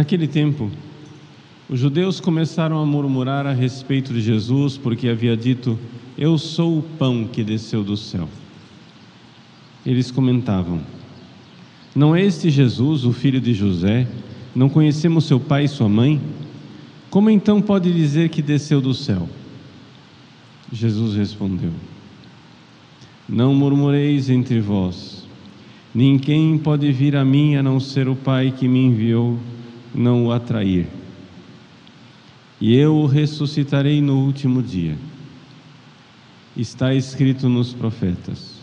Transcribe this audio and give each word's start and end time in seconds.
Naquele 0.00 0.26
tempo, 0.26 0.70
os 1.68 1.78
judeus 1.78 2.20
começaram 2.20 2.78
a 2.78 2.86
murmurar 2.86 3.46
a 3.46 3.52
respeito 3.52 4.14
de 4.14 4.22
Jesus, 4.22 4.78
porque 4.78 5.06
havia 5.06 5.36
dito: 5.36 5.78
Eu 6.16 6.38
sou 6.38 6.78
o 6.78 6.82
pão 6.82 7.28
que 7.30 7.44
desceu 7.44 7.84
do 7.84 7.98
céu. 7.98 8.26
Eles 9.84 10.10
comentavam: 10.10 10.80
Não 11.94 12.16
é 12.16 12.24
este 12.24 12.48
Jesus, 12.48 13.04
o 13.04 13.12
filho 13.12 13.42
de 13.42 13.52
José? 13.52 14.08
Não 14.54 14.70
conhecemos 14.70 15.26
seu 15.26 15.38
pai 15.38 15.64
e 15.64 15.68
sua 15.68 15.86
mãe? 15.86 16.18
Como 17.10 17.28
então 17.28 17.60
pode 17.60 17.92
dizer 17.92 18.30
que 18.30 18.40
desceu 18.40 18.80
do 18.80 18.94
céu? 18.94 19.28
Jesus 20.72 21.14
respondeu: 21.14 21.72
Não 23.28 23.54
murmureis 23.54 24.30
entre 24.30 24.60
vós. 24.60 25.26
Ninguém 25.94 26.56
pode 26.56 26.90
vir 26.90 27.16
a 27.16 27.22
mim 27.22 27.56
a 27.56 27.62
não 27.62 27.78
ser 27.78 28.08
o 28.08 28.16
Pai 28.16 28.54
que 28.56 28.66
me 28.66 28.78
enviou 28.78 29.38
não 29.94 30.26
o 30.26 30.32
atrair. 30.32 30.86
E 32.60 32.74
eu 32.76 32.94
o 32.96 33.06
ressuscitarei 33.06 34.00
no 34.02 34.18
último 34.24 34.62
dia. 34.62 34.96
Está 36.56 36.94
escrito 36.94 37.48
nos 37.48 37.72
profetas: 37.72 38.56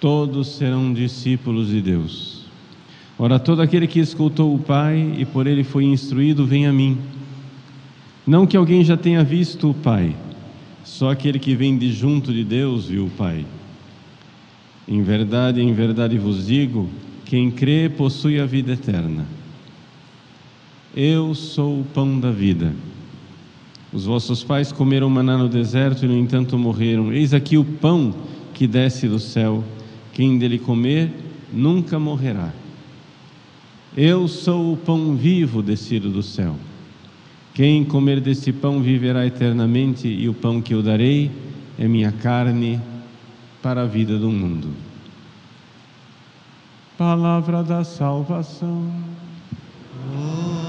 Todos 0.00 0.56
serão 0.56 0.92
discípulos 0.92 1.68
de 1.68 1.80
Deus. 1.80 2.44
Ora, 3.18 3.38
todo 3.38 3.62
aquele 3.62 3.86
que 3.86 3.98
escutou 3.98 4.54
o 4.54 4.58
Pai 4.58 5.14
e 5.18 5.24
por 5.24 5.46
ele 5.46 5.64
foi 5.64 5.84
instruído, 5.84 6.46
vem 6.46 6.66
a 6.66 6.72
mim. 6.72 6.98
Não 8.26 8.46
que 8.46 8.56
alguém 8.56 8.84
já 8.84 8.96
tenha 8.96 9.24
visto 9.24 9.70
o 9.70 9.74
Pai, 9.74 10.14
só 10.84 11.10
aquele 11.10 11.38
que 11.38 11.54
vem 11.54 11.78
de 11.78 11.90
junto 11.90 12.32
de 12.32 12.44
Deus 12.44 12.88
viu 12.88 13.06
o 13.06 13.10
Pai. 13.10 13.46
Em 14.86 15.02
verdade, 15.02 15.60
em 15.60 15.72
verdade 15.72 16.18
vos 16.18 16.46
digo: 16.46 16.88
quem 17.24 17.50
crê 17.50 17.88
possui 17.88 18.38
a 18.38 18.46
vida 18.46 18.72
eterna. 18.72 19.26
Eu 20.96 21.34
sou 21.34 21.80
o 21.80 21.84
pão 21.84 22.18
da 22.18 22.30
vida. 22.30 22.72
Os 23.92 24.06
vossos 24.06 24.42
pais 24.42 24.72
comeram 24.72 25.10
maná 25.10 25.36
no 25.36 25.46
deserto 25.46 26.06
e, 26.06 26.08
no 26.08 26.16
entanto, 26.16 26.56
morreram. 26.56 27.12
Eis 27.12 27.34
aqui 27.34 27.58
o 27.58 27.64
pão 27.64 28.14
que 28.54 28.66
desce 28.66 29.06
do 29.06 29.18
céu. 29.18 29.62
Quem 30.14 30.38
dele 30.38 30.58
comer 30.58 31.12
nunca 31.52 31.98
morrerá. 31.98 32.50
Eu 33.94 34.26
sou 34.26 34.72
o 34.72 34.76
pão 34.78 35.14
vivo 35.14 35.62
descido 35.62 36.08
do 36.08 36.22
céu. 36.22 36.56
Quem 37.52 37.84
comer 37.84 38.18
desse 38.18 38.50
pão 38.50 38.80
viverá 38.80 39.26
eternamente, 39.26 40.08
e 40.08 40.30
o 40.30 40.34
pão 40.34 40.62
que 40.62 40.72
eu 40.72 40.82
darei 40.82 41.30
é 41.78 41.86
minha 41.86 42.10
carne 42.10 42.80
para 43.62 43.82
a 43.82 43.86
vida 43.86 44.18
do 44.18 44.30
mundo. 44.30 44.70
Palavra 46.96 47.62
da 47.62 47.84
salvação. 47.84 48.90
Glória 50.10 50.65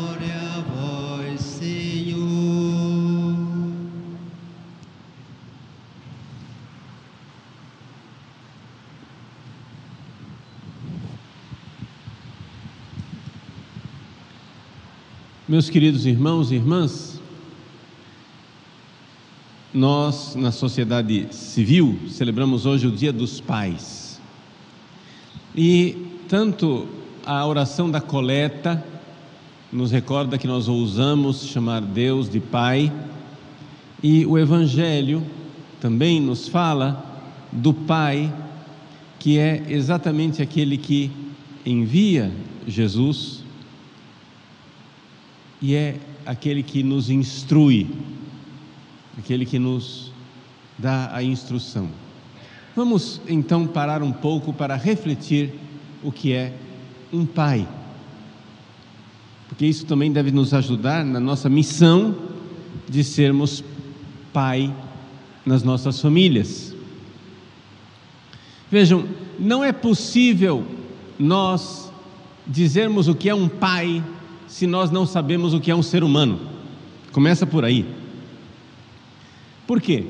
Meus 15.50 15.70
queridos 15.70 16.06
irmãos 16.06 16.52
e 16.52 16.56
irmãs, 16.56 17.22
nós, 19.74 20.36
na 20.36 20.52
sociedade 20.52 21.28
civil, 21.32 21.98
celebramos 22.10 22.66
hoje 22.66 22.86
o 22.86 22.92
Dia 22.92 23.14
dos 23.14 23.40
Pais. 23.40 24.20
E 25.56 26.06
tanto 26.28 26.86
a 27.26 27.48
oração 27.48 27.90
da 27.90 28.02
coleta 28.02 28.84
nos 29.72 29.90
recorda 29.90 30.38
que 30.38 30.48
nós 30.48 30.68
ousamos 30.68 31.46
chamar 31.46 31.80
Deus 31.80 32.30
de 32.30 32.42
Pai, 32.42 32.92
e 34.04 34.26
o 34.26 34.38
Evangelho 34.38 35.24
também 35.80 36.20
nos 36.20 36.50
fala 36.50 37.22
do 37.54 37.74
Pai, 37.74 38.34
que 39.18 39.38
é 39.38 39.64
exatamente 39.70 40.42
aquele 40.42 40.78
que 40.78 41.10
envia 41.66 42.34
Jesus 42.68 43.47
e 45.62 45.76
é 45.76 45.96
aquele 46.26 46.62
que 46.62 46.84
nos 46.84 47.10
instrui, 47.10 47.88
aquele 49.18 49.46
que 49.46 49.58
nos 49.58 50.12
dá 50.78 51.10
a 51.16 51.24
instrução. 51.24 51.90
Vamos 52.76 53.20
então 53.28 53.66
parar 53.66 54.04
um 54.04 54.12
pouco 54.12 54.54
para 54.54 54.76
refletir 54.76 55.54
o 56.04 56.12
que 56.12 56.34
é 56.34 56.54
um 57.12 57.26
pai, 57.26 57.68
porque 59.50 59.66
isso 59.66 59.86
também 59.86 60.12
deve 60.12 60.32
nos 60.32 60.54
ajudar 60.54 61.04
na 61.04 61.20
nossa 61.20 61.50
missão 61.50 62.16
de 62.88 63.04
sermos 63.04 63.64
pai 64.32 64.74
nas 65.46 65.64
nossas 65.64 66.00
famílias. 66.00 66.76
Vejam, 68.70 69.08
não 69.40 69.64
é 69.64 69.72
possível 69.72 70.66
nós 71.18 71.92
dizermos 72.46 73.08
o 73.08 73.16
que 73.16 73.30
é 73.30 73.34
um 73.34 73.48
pai 73.48 74.04
se 74.48 74.66
nós 74.66 74.90
não 74.90 75.06
sabemos 75.06 75.54
o 75.54 75.60
que 75.60 75.70
é 75.70 75.76
um 75.76 75.84
ser 75.84 76.04
humano. 76.04 76.40
Começa 77.12 77.46
por 77.46 77.66
aí. 77.66 77.86
Por 79.68 79.82
quê? 79.82 80.06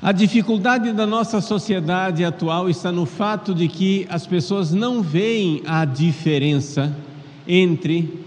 A 0.00 0.12
dificuldade 0.12 0.92
da 0.92 1.06
nossa 1.06 1.40
sociedade 1.40 2.24
atual 2.24 2.68
está 2.68 2.90
no 2.90 3.06
fato 3.06 3.54
de 3.54 3.68
que 3.68 4.06
as 4.10 4.26
pessoas 4.26 4.72
não 4.72 5.02
veem 5.02 5.62
a 5.64 5.84
diferença 5.84 6.94
entre 7.46 8.20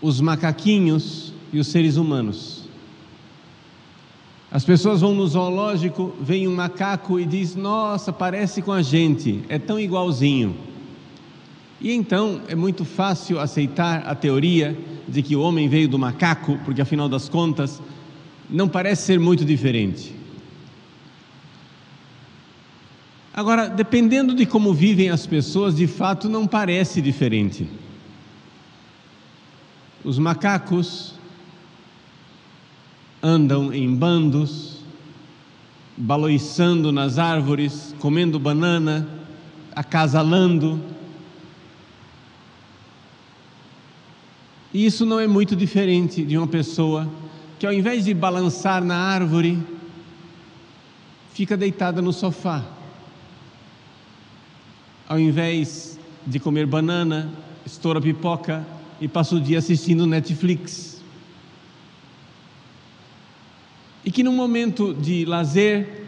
os 0.00 0.20
macaquinhos 0.20 1.32
e 1.52 1.58
os 1.58 1.66
seres 1.66 1.96
humanos. 1.96 2.62
As 4.50 4.64
pessoas 4.64 5.00
vão 5.00 5.14
no 5.14 5.26
zoológico, 5.26 6.14
veem 6.20 6.46
um 6.46 6.54
macaco 6.54 7.18
e 7.18 7.24
diz: 7.24 7.56
"Nossa, 7.56 8.12
parece 8.12 8.60
com 8.60 8.72
a 8.72 8.82
gente, 8.82 9.42
é 9.48 9.58
tão 9.58 9.80
igualzinho". 9.80 10.54
E 11.82 11.92
então 11.92 12.40
é 12.46 12.54
muito 12.54 12.84
fácil 12.84 13.40
aceitar 13.40 14.06
a 14.06 14.14
teoria 14.14 14.78
de 15.08 15.20
que 15.20 15.34
o 15.34 15.40
homem 15.40 15.68
veio 15.68 15.88
do 15.88 15.98
macaco, 15.98 16.56
porque 16.64 16.80
afinal 16.80 17.08
das 17.08 17.28
contas 17.28 17.82
não 18.48 18.68
parece 18.68 19.02
ser 19.02 19.18
muito 19.18 19.44
diferente. 19.44 20.14
Agora, 23.34 23.68
dependendo 23.68 24.32
de 24.32 24.46
como 24.46 24.72
vivem 24.72 25.10
as 25.10 25.26
pessoas, 25.26 25.74
de 25.74 25.88
fato 25.88 26.28
não 26.28 26.46
parece 26.46 27.02
diferente. 27.02 27.66
Os 30.04 30.20
macacos 30.20 31.14
andam 33.20 33.74
em 33.74 33.92
bandos, 33.92 34.76
baloiçando 35.96 36.92
nas 36.92 37.18
árvores, 37.18 37.92
comendo 37.98 38.38
banana, 38.38 39.08
acasalando. 39.74 40.80
E 44.74 44.86
isso 44.86 45.04
não 45.04 45.20
é 45.20 45.26
muito 45.26 45.54
diferente 45.54 46.24
de 46.24 46.38
uma 46.38 46.46
pessoa 46.46 47.10
que, 47.58 47.66
ao 47.66 47.72
invés 47.72 48.04
de 48.04 48.14
balançar 48.14 48.82
na 48.82 48.96
árvore, 48.96 49.58
fica 51.34 51.56
deitada 51.56 52.00
no 52.00 52.12
sofá. 52.12 52.64
Ao 55.06 55.18
invés 55.18 55.98
de 56.26 56.38
comer 56.38 56.66
banana, 56.66 57.30
estoura 57.66 58.00
pipoca 58.00 58.66
e 59.00 59.06
passa 59.06 59.34
o 59.34 59.40
dia 59.40 59.58
assistindo 59.58 60.06
Netflix. 60.06 61.02
E 64.04 64.10
que 64.10 64.22
num 64.22 64.34
momento 64.34 64.94
de 64.94 65.24
lazer 65.24 66.06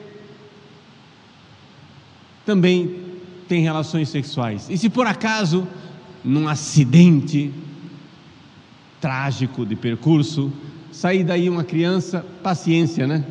também 2.47 3.03
tem 3.47 3.63
relações 3.63 4.09
sexuais. 4.09 4.69
E 4.71 4.79
se 4.79 4.89
por 4.89 5.07
acaso, 5.07 5.69
num 6.25 6.49
acidente 6.49 7.53
trágico 9.05 9.67
de 9.67 9.77
percurso, 9.77 10.51
sair 10.91 11.25
daí 11.25 11.51
uma 11.51 11.63
criança, 11.63 12.25
paciência, 12.43 13.07
né? 13.07 13.23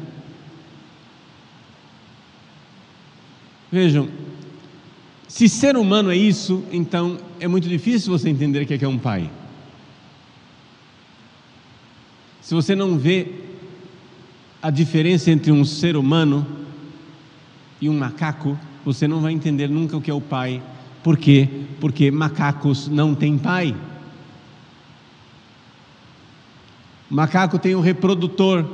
Se 5.28 5.50
ser 5.50 5.76
humano 5.76 6.12
é 6.12 6.16
isso, 6.16 6.64
então 6.72 7.18
é 7.40 7.48
muito 7.48 7.68
difícil 7.68 8.16
você 8.16 8.30
entender 8.30 8.62
o 8.62 8.68
que 8.68 8.76
é, 8.76 8.84
é 8.84 8.88
um 8.88 9.00
pai. 9.00 9.32
Se 12.40 12.54
você 12.54 12.76
não 12.76 12.96
vê 12.96 13.32
a 14.62 14.70
diferença 14.70 15.32
entre 15.32 15.52
um 15.52 15.66
ser 15.66 15.98
humano 15.98 16.46
e 17.82 17.90
um 17.90 17.98
macaco, 17.98 18.60
você 18.86 19.08
não 19.08 19.22
vai 19.22 19.34
entender 19.34 19.68
nunca 19.68 19.98
o 19.98 20.02
que 20.02 20.12
é 20.12 20.14
o 20.14 20.22
pai. 20.22 20.62
Por 21.02 21.18
quê? 21.18 21.50
Porque 21.80 22.12
macacos 22.12 22.88
não 22.88 23.16
têm 23.16 23.40
pai. 23.40 23.76
O 27.10 27.16
macaco 27.16 27.60
tem 27.60 27.76
um 27.76 27.82
reprodutor 27.82 28.66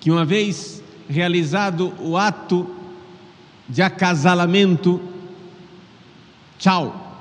que, 0.00 0.10
uma 0.10 0.24
vez 0.24 0.82
realizado 1.08 1.92
o 1.98 2.16
ato 2.16 2.68
de 3.68 3.82
acasalamento, 3.82 5.00
tchau, 6.58 7.16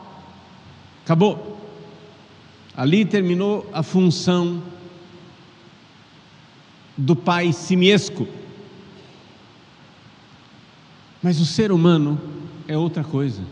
acabou. 1.04 1.60
Ali 2.76 3.06
terminou 3.06 3.70
a 3.72 3.84
função 3.84 4.62
do 6.98 7.16
pai 7.16 7.54
simiesco. 7.54 8.28
Mas 11.22 11.40
o 11.40 11.46
ser 11.46 11.72
humano 11.72 12.20
é 12.68 12.78
outra 12.78 13.04
coisa. 13.04 13.44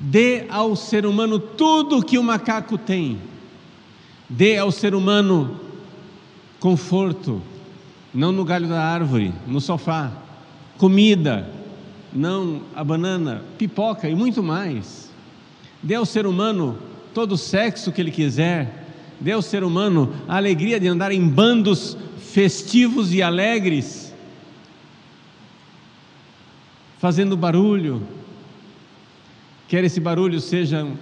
Dê 0.00 0.46
ao 0.48 0.74
ser 0.74 1.04
humano 1.04 1.38
tudo 1.38 2.02
que 2.02 2.18
o 2.18 2.22
macaco 2.22 2.78
tem. 2.78 3.18
Dê 4.28 4.56
ao 4.56 4.72
ser 4.72 4.94
humano 4.94 5.60
conforto, 6.58 7.42
não 8.12 8.32
no 8.32 8.44
galho 8.44 8.66
da 8.66 8.82
árvore, 8.82 9.32
no 9.46 9.60
sofá, 9.60 10.10
comida, 10.78 11.50
não 12.12 12.62
a 12.74 12.82
banana, 12.82 13.42
pipoca 13.58 14.08
e 14.08 14.14
muito 14.14 14.42
mais. 14.42 15.10
Dê 15.82 15.94
ao 15.94 16.06
ser 16.06 16.26
humano 16.26 16.78
todo 17.12 17.32
o 17.32 17.38
sexo 17.38 17.92
que 17.92 18.00
ele 18.00 18.10
quiser. 18.10 18.86
Dê 19.20 19.32
ao 19.32 19.42
ser 19.42 19.62
humano 19.62 20.14
a 20.26 20.36
alegria 20.36 20.80
de 20.80 20.88
andar 20.88 21.12
em 21.12 21.28
bandos 21.28 21.96
festivos 22.18 23.12
e 23.12 23.22
alegres, 23.22 24.14
fazendo 26.98 27.36
barulho, 27.36 28.02
quer 29.70 29.84
esse 29.84 30.00
barulho 30.00 30.40
sejam 30.40 30.98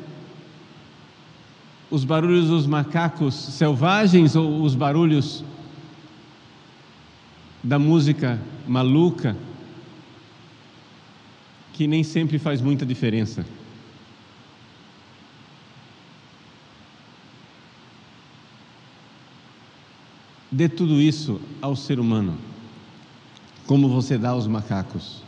os 1.91 2.05
barulhos 2.05 2.49
dos 2.49 2.67
macacos 2.67 3.35
selvagens 3.35 4.37
ou 4.37 4.61
os 4.61 4.75
barulhos 4.75 5.43
da 7.65 7.79
música 7.79 8.39
maluca, 8.67 9.35
que 11.73 11.87
nem 11.87 12.05
sempre 12.05 12.39
faz 12.39 12.61
muita 12.61 12.85
diferença. 12.85 13.43
Dê 20.53 20.69
tudo 20.69 21.01
isso 21.01 21.41
ao 21.63 21.75
ser 21.75 21.99
humano, 21.99 22.37
como 23.67 23.89
você 23.89 24.19
dá 24.19 24.29
aos 24.29 24.47
macacos. 24.47 25.27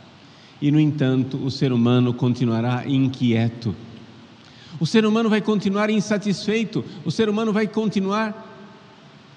E, 0.61 0.71
no 0.71 0.79
entanto, 0.79 1.37
o 1.37 1.49
ser 1.49 1.73
humano 1.73 2.13
continuará 2.13 2.87
inquieto. 2.87 3.75
O 4.79 4.85
ser 4.85 5.05
humano 5.05 5.29
vai 5.29 5.41
continuar 5.41 5.89
insatisfeito, 5.89 6.85
o 7.03 7.11
ser 7.11 7.29
humano 7.29 7.51
vai 7.51 7.67
continuar 7.67 8.47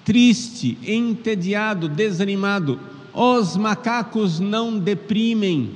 triste, 0.03 0.77
entediado, 0.85 1.89
desanimado. 1.89 2.79
Os 3.11 3.57
macacos 3.57 4.39
não 4.39 4.77
deprimem. 4.77 5.71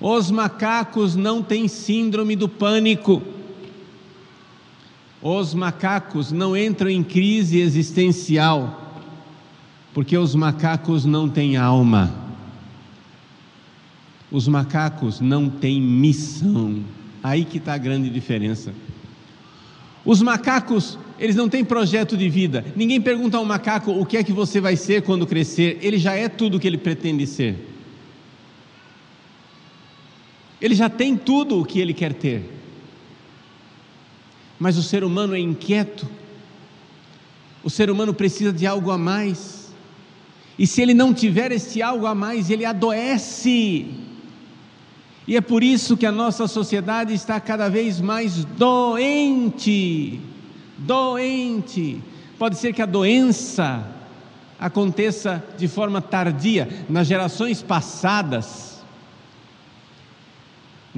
Os 0.00 0.30
macacos 0.30 1.14
não 1.14 1.42
têm 1.42 1.68
síndrome 1.68 2.36
do 2.36 2.48
pânico. 2.48 3.22
Os 5.20 5.52
macacos 5.52 6.30
não 6.30 6.56
entram 6.56 6.88
em 6.88 7.02
crise 7.02 7.58
existencial, 7.58 9.00
porque 9.92 10.16
os 10.16 10.34
macacos 10.34 11.04
não 11.04 11.28
têm 11.28 11.56
alma. 11.56 12.27
Os 14.30 14.46
macacos 14.46 15.20
não 15.20 15.48
têm 15.48 15.80
missão. 15.80 16.82
Aí 17.22 17.44
que 17.44 17.58
está 17.58 17.74
a 17.74 17.78
grande 17.78 18.10
diferença. 18.10 18.72
Os 20.04 20.22
macacos, 20.22 20.98
eles 21.18 21.34
não 21.34 21.48
têm 21.48 21.64
projeto 21.64 22.16
de 22.16 22.28
vida. 22.28 22.64
Ninguém 22.76 23.00
pergunta 23.00 23.36
ao 23.36 23.44
macaco 23.44 23.90
o 23.90 24.06
que 24.06 24.16
é 24.16 24.24
que 24.24 24.32
você 24.32 24.60
vai 24.60 24.76
ser 24.76 25.02
quando 25.02 25.26
crescer. 25.26 25.78
Ele 25.82 25.98
já 25.98 26.14
é 26.14 26.28
tudo 26.28 26.56
o 26.56 26.60
que 26.60 26.66
ele 26.66 26.78
pretende 26.78 27.26
ser. 27.26 27.56
Ele 30.60 30.74
já 30.74 30.88
tem 30.88 31.16
tudo 31.16 31.60
o 31.60 31.64
que 31.64 31.78
ele 31.78 31.94
quer 31.94 32.12
ter. 32.12 32.58
Mas 34.58 34.76
o 34.76 34.82
ser 34.82 35.04
humano 35.04 35.34
é 35.34 35.38
inquieto, 35.38 36.08
o 37.62 37.70
ser 37.70 37.90
humano 37.90 38.12
precisa 38.12 38.52
de 38.52 38.66
algo 38.66 38.90
a 38.90 38.98
mais, 38.98 39.72
e 40.58 40.66
se 40.66 40.82
ele 40.82 40.92
não 40.92 41.14
tiver 41.14 41.52
esse 41.52 41.80
algo 41.80 42.06
a 42.06 42.14
mais, 42.14 42.50
ele 42.50 42.64
adoece. 42.64 43.86
E 45.28 45.36
é 45.36 45.40
por 45.40 45.62
isso 45.62 45.96
que 45.96 46.06
a 46.06 46.10
nossa 46.10 46.48
sociedade 46.48 47.12
está 47.12 47.38
cada 47.38 47.68
vez 47.68 48.00
mais 48.00 48.44
doente. 48.44 50.18
Doente. 50.78 52.02
Pode 52.38 52.56
ser 52.56 52.72
que 52.72 52.82
a 52.82 52.86
doença 52.86 53.86
aconteça 54.58 55.44
de 55.56 55.68
forma 55.68 56.00
tardia, 56.00 56.68
nas 56.88 57.06
gerações 57.06 57.62
passadas 57.62 58.68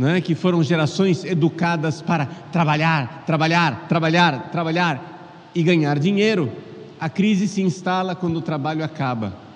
é? 0.07 0.21
que 0.21 0.35
foram 0.35 0.63
gerações 0.63 1.25
educadas 1.25 2.01
para 2.01 2.27
trabalhar, 2.53 3.25
trabalhar, 3.27 3.87
trabalhar, 3.89 4.51
trabalhar 4.51 5.51
e 5.55 5.63
ganhar 5.63 5.99
dinheiro. 5.99 6.51
A 6.99 7.09
crise 7.09 7.49
se 7.49 7.61
instala 7.61 8.15
quando 8.15 8.37
o 8.37 8.43
trabalho 8.43 8.85
acaba. 8.85 9.50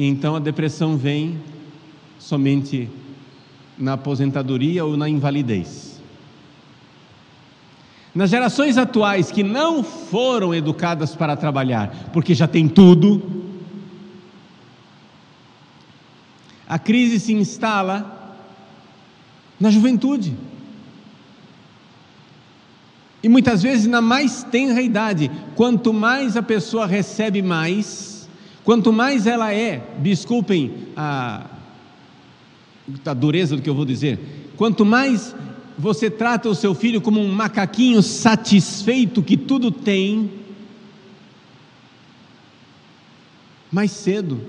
E 0.00 0.06
então 0.06 0.34
a 0.34 0.38
depressão 0.38 0.96
vem 0.96 1.38
somente 2.18 2.88
na 3.76 3.92
aposentadoria 3.92 4.82
ou 4.82 4.96
na 4.96 5.06
invalidez. 5.06 6.00
Nas 8.14 8.30
gerações 8.30 8.78
atuais 8.78 9.30
que 9.30 9.42
não 9.42 9.84
foram 9.84 10.54
educadas 10.54 11.14
para 11.14 11.36
trabalhar, 11.36 12.08
porque 12.14 12.34
já 12.34 12.48
tem 12.48 12.66
tudo, 12.66 13.20
A 16.66 16.78
crise 16.78 17.20
se 17.20 17.34
instala 17.34 18.38
na 19.58 19.70
juventude. 19.70 20.34
E 23.22 23.28
muitas 23.28 23.60
vezes 23.60 23.86
na 23.86 24.00
mais 24.00 24.44
tenra 24.44 24.80
idade, 24.80 25.30
quanto 25.56 25.92
mais 25.92 26.38
a 26.38 26.42
pessoa 26.42 26.86
recebe 26.86 27.42
mais, 27.42 28.09
quanto 28.64 28.92
mais 28.92 29.26
ela 29.26 29.52
é, 29.52 29.82
desculpem 29.98 30.72
a, 30.96 31.46
a 33.04 33.14
dureza 33.14 33.56
do 33.56 33.62
que 33.62 33.70
eu 33.70 33.74
vou 33.74 33.84
dizer, 33.84 34.18
quanto 34.56 34.84
mais 34.84 35.34
você 35.78 36.10
trata 36.10 36.48
o 36.48 36.54
seu 36.54 36.74
filho 36.74 37.00
como 37.00 37.20
um 37.20 37.32
macaquinho 37.32 38.02
satisfeito 38.02 39.22
que 39.22 39.36
tudo 39.36 39.70
tem, 39.70 40.30
mais 43.72 43.90
cedo 43.90 44.40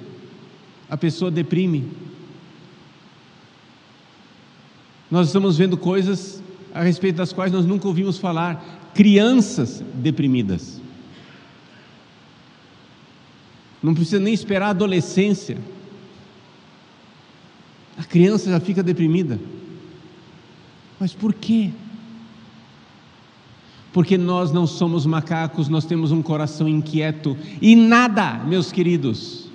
a 0.89 0.97
pessoa 0.97 1.31
deprime. 1.31 1.87
Nós 5.09 5.27
estamos 5.27 5.57
vendo 5.57 5.77
coisas 5.77 6.41
a 6.73 6.81
respeito 6.81 7.17
das 7.17 7.31
quais 7.31 7.51
nós 7.51 7.65
nunca 7.65 7.87
ouvimos 7.87 8.17
falar. 8.17 8.91
Crianças 8.93 9.83
deprimidas. 9.93 10.80
Não 13.81 13.93
precisa 13.93 14.19
nem 14.19 14.33
esperar 14.33 14.67
a 14.67 14.69
adolescência. 14.69 15.57
A 17.97 18.03
criança 18.03 18.49
já 18.49 18.59
fica 18.59 18.83
deprimida. 18.83 19.39
Mas 20.99 21.13
por 21.13 21.33
quê? 21.33 21.71
Porque 23.91 24.17
nós 24.17 24.51
não 24.51 24.65
somos 24.67 25.05
macacos, 25.05 25.67
nós 25.67 25.85
temos 25.85 26.11
um 26.11 26.21
coração 26.21 26.67
inquieto 26.67 27.35
e 27.61 27.75
nada, 27.75 28.35
meus 28.45 28.71
queridos, 28.71 29.51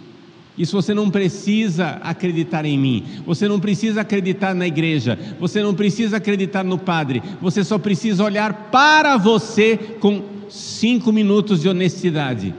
isso 0.58 0.80
você 0.80 0.94
não 0.94 1.10
precisa 1.10 2.00
acreditar 2.02 2.64
em 2.64 2.78
mim, 2.78 3.04
você 3.26 3.46
não 3.46 3.60
precisa 3.60 4.00
acreditar 4.00 4.54
na 4.54 4.66
igreja, 4.66 5.18
você 5.38 5.62
não 5.62 5.74
precisa 5.74 6.16
acreditar 6.16 6.64
no 6.64 6.78
padre, 6.78 7.22
você 7.40 7.62
só 7.62 7.78
precisa 7.78 8.24
olhar 8.24 8.70
para 8.70 9.18
você 9.18 9.76
com 9.76 10.22
cinco 10.48 11.12
minutos 11.12 11.60
de 11.60 11.68
honestidade. 11.68 12.54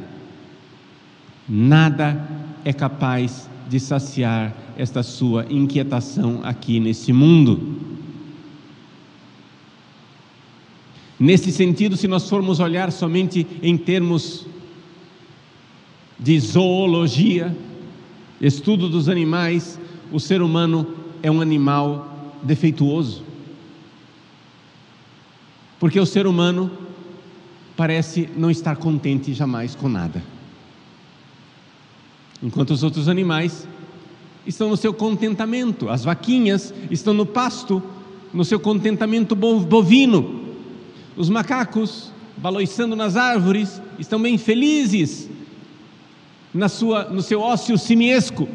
Nada 1.47 2.27
é 2.65 2.73
capaz 2.73 3.49
de 3.69 3.79
saciar 3.79 4.53
esta 4.77 5.01
sua 5.01 5.45
inquietação 5.49 6.41
aqui 6.43 6.79
nesse 6.79 7.13
mundo. 7.13 7.77
Nesse 11.19 11.51
sentido, 11.51 11.97
se 11.97 12.07
nós 12.07 12.29
formos 12.29 12.59
olhar 12.59 12.91
somente 12.91 13.47
em 13.61 13.77
termos 13.77 14.45
de 16.19 16.39
zoologia, 16.39 17.55
estudo 18.41 18.89
dos 18.89 19.09
animais, 19.09 19.79
o 20.11 20.19
ser 20.19 20.41
humano 20.41 20.85
é 21.23 21.31
um 21.31 21.41
animal 21.41 22.37
defeituoso. 22.43 23.23
Porque 25.79 25.99
o 25.99 26.05
ser 26.05 26.27
humano 26.27 26.71
parece 27.75 28.29
não 28.35 28.51
estar 28.51 28.75
contente 28.75 29.33
jamais 29.33 29.75
com 29.75 29.87
nada. 29.87 30.36
Enquanto 32.41 32.71
os 32.71 32.83
outros 32.83 33.07
animais 33.07 33.67
estão 34.45 34.69
no 34.69 34.77
seu 34.77 34.93
contentamento, 34.93 35.89
as 35.89 36.03
vaquinhas 36.03 36.73
estão 36.91 37.13
no 37.13 37.25
pasto, 37.25 37.81
no 38.33 38.45
seu 38.45 38.59
contentamento 38.59 39.35
bovino, 39.35 40.55
os 41.15 41.29
macacos, 41.29 42.11
baloiçando 42.37 42.95
nas 42.95 43.15
árvores, 43.15 43.81
estão 43.97 44.21
bem 44.21 44.37
felizes 44.37 45.27
na 46.53 46.69
sua, 46.69 47.05
no 47.05 47.21
seu 47.21 47.41
ócio 47.41 47.77
simiesco. 47.77 48.47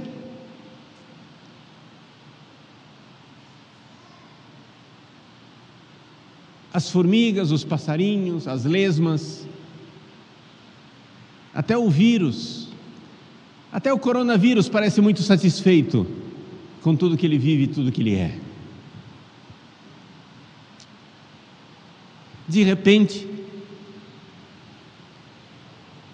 As 6.72 6.88
formigas, 6.88 7.50
os 7.50 7.64
passarinhos, 7.64 8.48
as 8.48 8.64
lesmas, 8.64 9.46
até 11.52 11.76
o 11.76 11.90
vírus, 11.90 12.62
até 13.73 13.93
o 13.93 13.99
coronavírus 13.99 14.69
parece 14.69 15.00
muito 15.00 15.23
satisfeito 15.23 16.07
com 16.83 16.95
tudo 16.95 17.17
que 17.17 17.25
ele 17.25 17.38
vive 17.38 17.64
e 17.64 17.67
tudo 17.69 17.91
que 17.91 18.02
ele 18.02 18.14
é. 18.14 18.37
De 22.47 22.62
repente, 22.62 23.26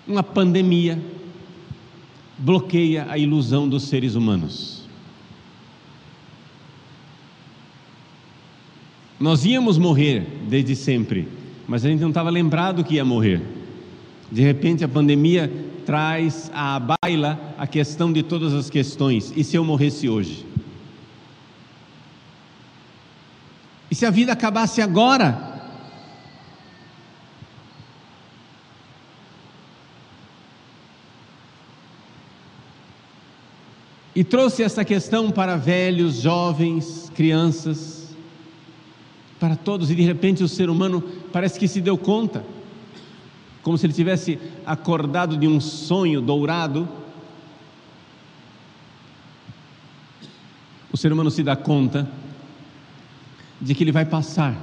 uma 0.07 0.23
pandemia 0.23 1.03
bloqueia 2.38 3.07
a 3.11 3.19
ilusão 3.19 3.69
dos 3.69 3.85
seres 3.85 4.15
humanos. 4.15 4.85
Nós 9.19 9.45
íamos 9.45 9.79
morrer 9.79 10.25
desde 10.49 10.77
sempre, 10.77 11.27
mas 11.67 11.85
a 11.85 11.88
gente 11.88 12.00
não 12.00 12.11
estava 12.11 12.31
lembrado 12.31 12.85
que 12.85 12.95
ia 12.95 13.05
morrer. 13.05 13.43
De 14.31 14.43
repente 14.43 14.85
a 14.85 14.88
pandemia 14.88 15.50
traz 15.88 16.50
à 16.52 16.78
baila 16.78 17.40
a 17.57 17.66
questão 17.66 18.12
de 18.12 18.23
todas 18.23 18.52
as 18.52 18.68
questões. 18.68 19.33
E 19.35 19.42
se 19.42 19.57
eu 19.57 19.64
morresse 19.64 20.07
hoje? 20.07 20.45
E 23.90 23.95
se 23.95 24.04
a 24.04 24.11
vida 24.11 24.30
acabasse 24.33 24.83
agora? 24.83 25.62
E 34.14 34.23
trouxe 34.23 34.62
essa 34.62 34.85
questão 34.85 35.30
para 35.30 35.57
velhos, 35.57 36.16
jovens, 36.16 37.11
crianças, 37.14 38.14
para 39.40 39.57
todos, 39.57 39.90
e 39.90 39.95
de 39.95 40.02
repente 40.02 40.45
o 40.45 40.49
ser 40.49 40.68
humano 40.68 41.00
parece 41.33 41.59
que 41.59 41.66
se 41.66 41.80
deu 41.80 41.97
conta, 41.97 42.45
como 43.62 43.77
se 43.77 43.87
ele 43.87 43.93
tivesse 43.93 44.38
acordado 44.65 45.37
de 45.37 45.47
um 45.47 45.61
sonho 45.61 46.21
dourado. 46.21 46.88
O 50.93 50.97
ser 50.97 51.12
humano 51.12 51.31
se 51.31 51.43
dá 51.43 51.55
conta 51.55 52.09
de 53.61 53.75
que 53.75 53.85
ele 53.85 53.93
vai 53.93 54.05
passar. 54.05 54.57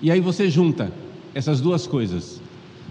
E 0.00 0.10
aí 0.10 0.20
você 0.20 0.48
junta 0.48 0.92
essas 1.34 1.60
duas 1.60 1.86
coisas: 1.86 2.40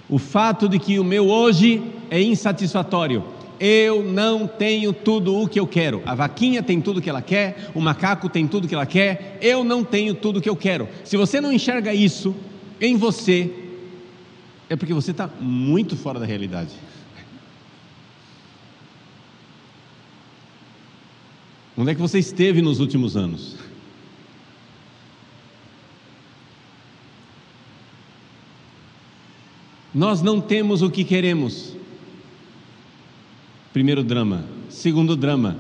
o 0.09 0.17
fato 0.17 0.69
de 0.69 0.79
que 0.79 0.99
o 0.99 1.03
meu 1.03 1.29
hoje 1.29 1.81
é 2.09 2.21
insatisfatório 2.21 3.35
eu 3.59 4.03
não 4.03 4.47
tenho 4.47 4.91
tudo 4.91 5.35
o 5.35 5.47
que 5.47 5.59
eu 5.59 5.67
quero. 5.67 6.01
A 6.05 6.15
vaquinha 6.15 6.61
tem 6.61 6.81
tudo 6.81 6.97
o 6.97 7.01
que 7.01 7.09
ela 7.09 7.21
quer, 7.21 7.69
o 7.73 7.81
macaco 7.81 8.29
tem 8.29 8.47
tudo 8.47 8.65
o 8.65 8.67
que 8.67 8.75
ela 8.75 8.85
quer, 8.85 9.37
eu 9.41 9.63
não 9.63 9.83
tenho 9.83 10.13
tudo 10.13 10.37
o 10.39 10.41
que 10.41 10.49
eu 10.49 10.55
quero. 10.55 10.87
Se 11.03 11.17
você 11.17 11.39
não 11.39 11.51
enxerga 11.51 11.93
isso 11.93 12.35
em 12.79 12.97
você, 12.97 13.51
é 14.69 14.75
porque 14.75 14.93
você 14.93 15.11
está 15.11 15.29
muito 15.39 15.95
fora 15.95 16.19
da 16.19 16.25
realidade. 16.25 16.71
Onde 21.77 21.91
é 21.91 21.95
que 21.95 22.01
você 22.01 22.19
esteve 22.19 22.61
nos 22.61 22.79
últimos 22.79 23.17
anos? 23.17 23.57
Nós 29.93 30.21
não 30.21 30.41
temos 30.41 30.81
o 30.81 30.89
que 30.89 31.03
queremos. 31.03 31.75
Primeiro 33.71 34.03
drama. 34.03 34.45
Segundo 34.69 35.15
drama. 35.15 35.57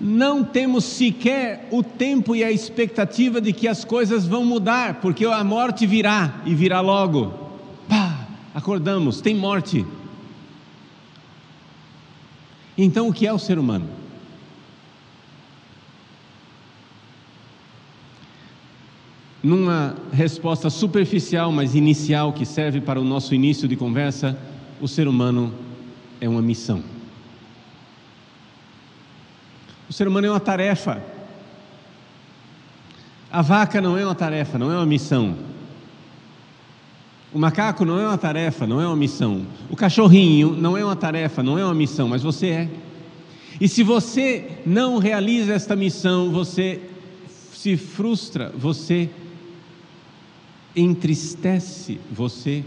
Não 0.00 0.42
temos 0.42 0.84
sequer 0.84 1.68
o 1.70 1.82
tempo 1.82 2.34
e 2.34 2.42
a 2.42 2.50
expectativa 2.50 3.40
de 3.40 3.52
que 3.52 3.68
as 3.68 3.84
coisas 3.84 4.26
vão 4.26 4.44
mudar, 4.44 5.00
porque 5.00 5.24
a 5.24 5.44
morte 5.44 5.86
virá 5.86 6.42
e 6.44 6.54
virá 6.54 6.80
logo. 6.80 7.41
Acordamos, 8.54 9.20
tem 9.20 9.34
morte. 9.34 9.86
Então, 12.76 13.08
o 13.08 13.12
que 13.12 13.26
é 13.26 13.32
o 13.32 13.38
ser 13.38 13.58
humano? 13.58 13.88
Numa 19.42 19.96
resposta 20.12 20.70
superficial, 20.70 21.50
mas 21.50 21.74
inicial, 21.74 22.32
que 22.32 22.46
serve 22.46 22.80
para 22.80 23.00
o 23.00 23.04
nosso 23.04 23.34
início 23.34 23.66
de 23.66 23.76
conversa, 23.76 24.38
o 24.80 24.86
ser 24.86 25.08
humano 25.08 25.52
é 26.20 26.28
uma 26.28 26.42
missão. 26.42 26.82
O 29.88 29.92
ser 29.92 30.06
humano 30.06 30.26
é 30.26 30.30
uma 30.30 30.40
tarefa. 30.40 31.02
A 33.30 33.42
vaca 33.42 33.80
não 33.80 33.96
é 33.96 34.04
uma 34.04 34.14
tarefa, 34.14 34.58
não 34.58 34.70
é 34.70 34.76
uma 34.76 34.86
missão. 34.86 35.51
O 37.32 37.38
macaco 37.38 37.84
não 37.84 37.98
é 37.98 38.06
uma 38.06 38.18
tarefa, 38.18 38.66
não 38.66 38.80
é 38.80 38.86
uma 38.86 38.96
missão. 38.96 39.46
O 39.70 39.76
cachorrinho 39.76 40.54
não 40.54 40.76
é 40.76 40.84
uma 40.84 40.96
tarefa, 40.96 41.42
não 41.42 41.58
é 41.58 41.64
uma 41.64 41.74
missão, 41.74 42.08
mas 42.08 42.22
você 42.22 42.46
é. 42.48 42.68
E 43.60 43.68
se 43.68 43.82
você 43.82 44.58
não 44.66 44.98
realiza 44.98 45.52
esta 45.52 45.74
missão, 45.74 46.30
você 46.30 46.80
se 47.52 47.76
frustra, 47.76 48.52
você 48.56 49.08
entristece, 50.74 52.00
você 52.10 52.64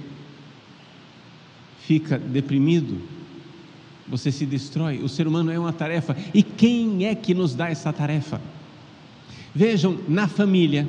fica 1.79 2.17
deprimido 2.17 3.15
você 4.07 4.31
se 4.31 4.45
destrói. 4.45 4.99
O 4.99 5.09
ser 5.09 5.27
humano 5.27 5.51
é 5.51 5.57
uma 5.57 5.73
tarefa. 5.73 6.15
E 6.33 6.43
quem 6.43 7.05
é 7.05 7.15
que 7.15 7.33
nos 7.33 7.55
dá 7.55 7.69
essa 7.69 7.91
tarefa? 7.91 8.39
Vejam, 9.53 9.97
na 10.07 10.27
família, 10.27 10.87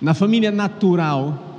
na 0.00 0.14
família 0.14 0.50
natural, 0.50 1.53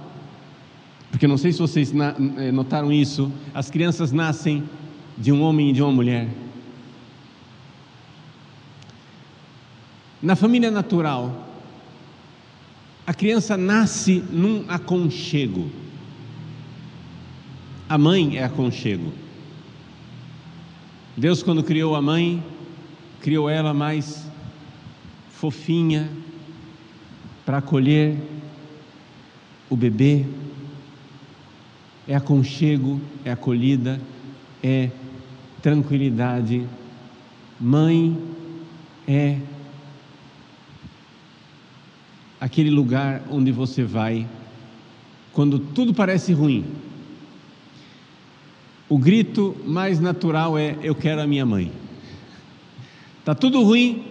porque 1.16 1.28
não 1.28 1.38
sei 1.38 1.54
se 1.54 1.60
vocês 1.60 1.94
eh, 1.94 2.52
notaram 2.52 2.92
isso, 2.92 3.32
as 3.54 3.70
crianças 3.70 4.12
nascem 4.12 4.66
de 5.18 5.32
um 5.32 5.42
homem 5.44 5.70
e 5.70 5.72
de 5.72 5.82
uma 5.82 5.94
mulher. 5.94 6.28
Na 10.22 10.36
família 10.36 10.70
natural, 10.70 11.48
a 13.08 13.14
criança 13.14 13.56
nasce 13.56 14.26
num 14.30 14.66
aconchego. 14.68 15.72
A 17.88 17.98
mãe 17.98 18.38
é 18.38 18.44
aconchego. 18.44 19.14
Deus, 21.16 21.42
quando 21.42 21.64
criou 21.64 21.96
a 21.96 22.02
mãe, 22.02 22.44
criou 23.22 23.50
ela 23.50 23.74
mais 23.74 24.30
fofinha 25.32 26.10
para 27.46 27.60
acolher 27.60 28.18
o 29.70 29.78
bebê. 29.78 30.26
É 32.08 32.16
aconchego, 32.16 33.02
é 33.24 33.32
acolhida, 33.32 34.00
é 34.64 34.90
tranquilidade. 35.62 36.66
Mãe 37.60 38.18
é 39.08 39.40
aquele 42.40 42.70
lugar 42.70 43.24
onde 43.30 43.52
você 43.52 43.84
vai 43.84 44.28
quando 45.34 45.60
tudo 45.60 45.94
parece 45.94 46.32
ruim 46.32 46.66
o 48.88 48.98
grito 48.98 49.56
mais 49.66 50.00
natural 50.00 50.58
é: 50.58 50.78
Eu 50.82 50.94
quero 50.96 51.22
a 51.22 51.28
minha 51.28 51.46
mãe. 51.46 51.72
Está 53.20 53.34
tudo 53.34 53.64
ruim, 53.64 54.06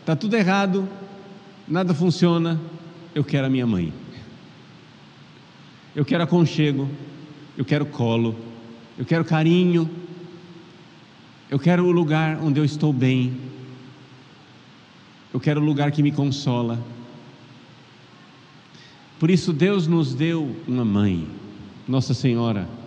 está 0.00 0.16
tudo 0.16 0.34
errado, 0.34 0.88
nada 1.68 1.94
funciona, 1.94 2.60
eu 3.14 3.22
quero 3.22 3.46
a 3.46 3.50
minha 3.50 3.66
mãe. 3.66 3.92
Eu 5.94 6.04
quero 6.04 6.22
aconchego, 6.22 6.88
eu 7.56 7.64
quero 7.64 7.84
colo, 7.86 8.36
eu 8.98 9.04
quero 9.04 9.24
carinho, 9.24 9.90
eu 11.50 11.58
quero 11.58 11.84
o 11.84 11.90
lugar 11.90 12.38
onde 12.42 12.60
eu 12.60 12.64
estou 12.64 12.92
bem, 12.92 13.36
eu 15.32 15.40
quero 15.40 15.60
o 15.60 15.64
lugar 15.64 15.90
que 15.90 16.02
me 16.02 16.12
consola. 16.12 16.78
Por 19.18 19.30
isso, 19.30 19.52
Deus 19.52 19.86
nos 19.86 20.14
deu 20.14 20.56
uma 20.66 20.84
mãe, 20.84 21.26
Nossa 21.86 22.14
Senhora 22.14 22.80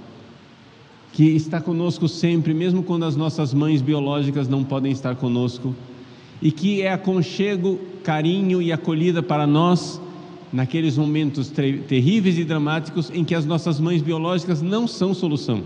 que 1.14 1.24
está 1.36 1.62
conosco 1.62 2.10
sempre, 2.10 2.56
mesmo 2.56 2.82
quando 2.82 3.06
as 3.06 3.16
nossas 3.16 3.54
mães 3.54 3.84
biológicas 3.84 4.48
não 4.48 4.64
podem 4.64 4.92
estar 4.92 5.16
conosco, 5.16 5.76
e 6.42 6.52
que 6.52 6.82
é 6.82 6.92
aconchego, 6.92 7.80
carinho 8.04 8.62
e 8.62 8.72
acolhida 8.72 9.22
para 9.22 9.46
nós 9.46 10.02
naqueles 10.54 10.96
momentos 10.96 11.50
terríveis 11.50 12.38
e 12.38 12.44
dramáticos 12.44 13.10
em 13.12 13.26
que 13.26 13.34
as 13.34 13.44
nossas 13.44 13.80
mães 13.80 14.04
biológicas 14.04 14.62
não 14.62 14.88
são 14.88 15.12
solução. 15.12 15.64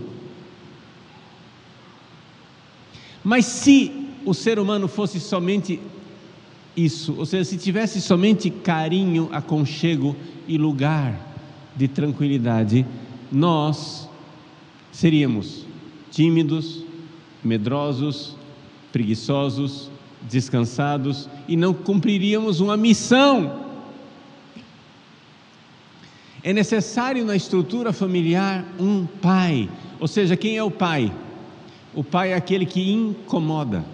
Mas 3.22 3.44
se 3.44 3.92
o 4.24 4.32
ser 4.32 4.58
humano 4.58 4.88
fosse 4.88 5.20
somente 5.20 5.78
isso, 6.74 7.14
ou 7.18 7.26
seja, 7.26 7.44
se 7.44 7.58
tivesse 7.58 8.00
somente 8.00 8.48
carinho, 8.48 9.28
aconchego 9.30 10.16
e 10.46 10.56
lugar 10.56 11.36
de 11.76 11.86
tranquilidade, 11.86 12.86
nós 13.30 14.08
seríamos 14.90 15.66
tímidos, 16.10 16.82
medrosos, 17.44 18.34
preguiçosos, 18.90 19.90
descansados 20.22 21.28
e 21.46 21.56
não 21.56 21.74
cumpriríamos 21.74 22.60
uma 22.60 22.76
missão. 22.76 23.67
É 26.42 26.52
necessário 26.52 27.24
na 27.24 27.34
estrutura 27.34 27.92
familiar 27.92 28.64
um 28.78 29.06
pai, 29.06 29.68
ou 29.98 30.06
seja, 30.06 30.36
quem 30.36 30.56
é 30.56 30.62
o 30.62 30.70
pai? 30.70 31.12
O 31.94 32.04
pai 32.04 32.32
é 32.32 32.34
aquele 32.34 32.64
que 32.64 32.92
incomoda, 32.92 33.84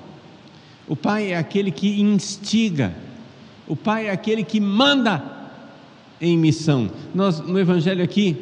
o 0.87 0.95
pai 0.95 1.33
é 1.33 1.39
aquele 1.39 1.71
que 1.71 2.01
instiga, 2.01 2.95
o 3.67 3.75
pai 3.75 4.09
é 4.09 4.11
aquele 4.11 4.45
que 4.45 4.61
manda 4.61 5.23
em 6.21 6.37
missão. 6.37 6.91
Nós 7.15 7.41
no 7.41 7.59
Evangelho 7.59 8.05
aqui, 8.05 8.37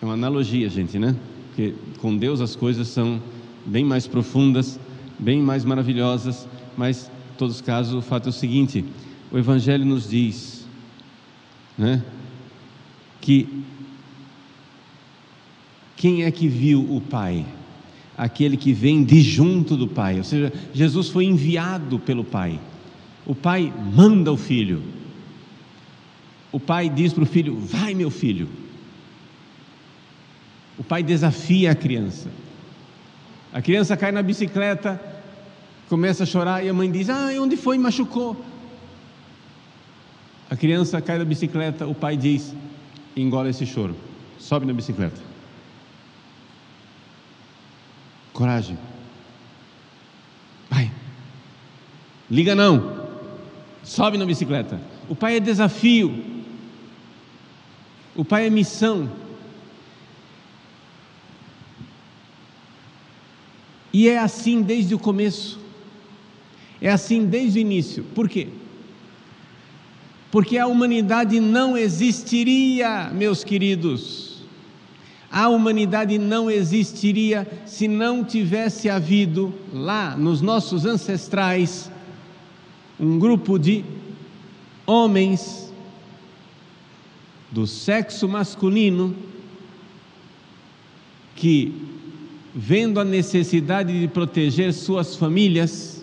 é 0.00 0.04
uma 0.04 0.14
analogia, 0.14 0.68
gente, 0.70 0.98
né? 0.98 1.14
Porque 1.48 1.74
com 1.98 2.16
Deus 2.16 2.40
as 2.40 2.56
coisas 2.56 2.88
são 2.88 3.20
bem 3.66 3.84
mais 3.84 4.06
profundas, 4.06 4.80
bem 5.18 5.42
mais 5.42 5.64
maravilhosas, 5.64 6.48
mas 6.76 7.10
em 7.34 7.36
todos 7.36 7.56
os 7.56 7.60
casos 7.60 7.92
o 7.92 8.00
fato 8.00 8.26
é 8.26 8.30
o 8.30 8.32
seguinte: 8.32 8.82
o 9.30 9.36
Evangelho 9.36 9.84
nos 9.84 10.08
diz, 10.08 10.66
né? 11.76 12.02
Que 13.20 13.48
quem 15.96 16.24
é 16.24 16.30
que 16.30 16.48
viu 16.48 16.80
o 16.80 17.00
Pai? 17.00 17.44
Aquele 18.16 18.56
que 18.56 18.72
vem 18.72 19.04
de 19.04 19.20
junto 19.20 19.76
do 19.76 19.86
Pai, 19.86 20.18
ou 20.18 20.24
seja, 20.24 20.52
Jesus 20.72 21.08
foi 21.08 21.24
enviado 21.24 21.98
pelo 21.98 22.24
Pai. 22.24 22.58
O 23.26 23.34
Pai 23.34 23.72
manda 23.94 24.32
o 24.32 24.36
filho. 24.36 24.82
O 26.52 26.58
pai 26.58 26.88
diz 26.88 27.12
para 27.12 27.22
o 27.22 27.26
filho: 27.26 27.56
Vai, 27.56 27.94
meu 27.94 28.10
filho. 28.10 28.48
O 30.78 30.82
pai 30.82 31.02
desafia 31.02 31.70
a 31.70 31.74
criança. 31.74 32.28
A 33.52 33.60
criança 33.60 33.96
cai 33.96 34.10
na 34.10 34.22
bicicleta, 34.22 35.00
começa 35.88 36.22
a 36.22 36.26
chorar 36.26 36.64
e 36.64 36.68
a 36.68 36.74
mãe 36.74 36.90
diz: 36.90 37.08
Ah, 37.08 37.28
onde 37.40 37.56
foi? 37.56 37.78
Machucou. 37.78 38.44
A 40.48 40.56
criança 40.56 41.00
cai 41.00 41.18
da 41.18 41.24
bicicleta, 41.24 41.86
o 41.86 41.94
pai 41.94 42.16
diz: 42.16 42.54
Engole 43.20 43.50
esse 43.50 43.66
choro, 43.66 43.94
sobe 44.38 44.64
na 44.64 44.72
bicicleta. 44.72 45.20
Coragem. 48.32 48.78
Vai. 50.70 50.90
Liga 52.30 52.54
não. 52.54 53.08
Sobe 53.82 54.16
na 54.16 54.24
bicicleta. 54.24 54.80
O 55.06 55.14
pai 55.14 55.36
é 55.36 55.40
desafio. 55.40 56.24
O 58.16 58.24
pai 58.24 58.46
é 58.46 58.50
missão. 58.50 59.10
E 63.92 64.08
é 64.08 64.18
assim 64.18 64.62
desde 64.62 64.94
o 64.94 64.98
começo. 64.98 65.60
É 66.80 66.90
assim 66.90 67.26
desde 67.26 67.58
o 67.58 67.60
início. 67.60 68.02
Por 68.14 68.28
quê? 68.30 68.48
Porque 70.30 70.56
a 70.58 70.66
humanidade 70.66 71.40
não 71.40 71.76
existiria, 71.76 73.10
meus 73.12 73.42
queridos. 73.42 74.42
A 75.30 75.48
humanidade 75.48 76.18
não 76.18 76.50
existiria 76.50 77.46
se 77.66 77.86
não 77.86 78.24
tivesse 78.24 78.88
havido 78.88 79.54
lá 79.72 80.16
nos 80.16 80.40
nossos 80.40 80.84
ancestrais 80.84 81.90
um 82.98 83.18
grupo 83.18 83.58
de 83.58 83.84
homens 84.86 85.72
do 87.50 87.66
sexo 87.66 88.28
masculino 88.28 89.14
que 91.34 91.72
vendo 92.54 93.00
a 93.00 93.04
necessidade 93.04 93.98
de 93.98 94.08
proteger 94.08 94.72
suas 94.74 95.16
famílias, 95.16 95.99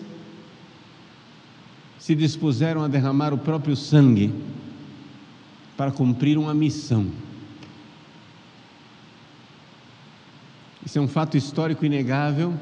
se 2.08 2.14
dispuseram 2.14 2.82
a 2.82 2.88
derramar 2.88 3.34
o 3.34 3.36
próprio 3.36 3.76
sangue 3.76 4.32
para 5.76 5.90
cumprir 5.90 6.38
uma 6.38 6.54
missão. 6.54 7.06
Isso 10.86 10.98
é 10.98 11.02
um 11.02 11.06
fato 11.06 11.36
histórico 11.36 11.84
inegável. 11.84 12.54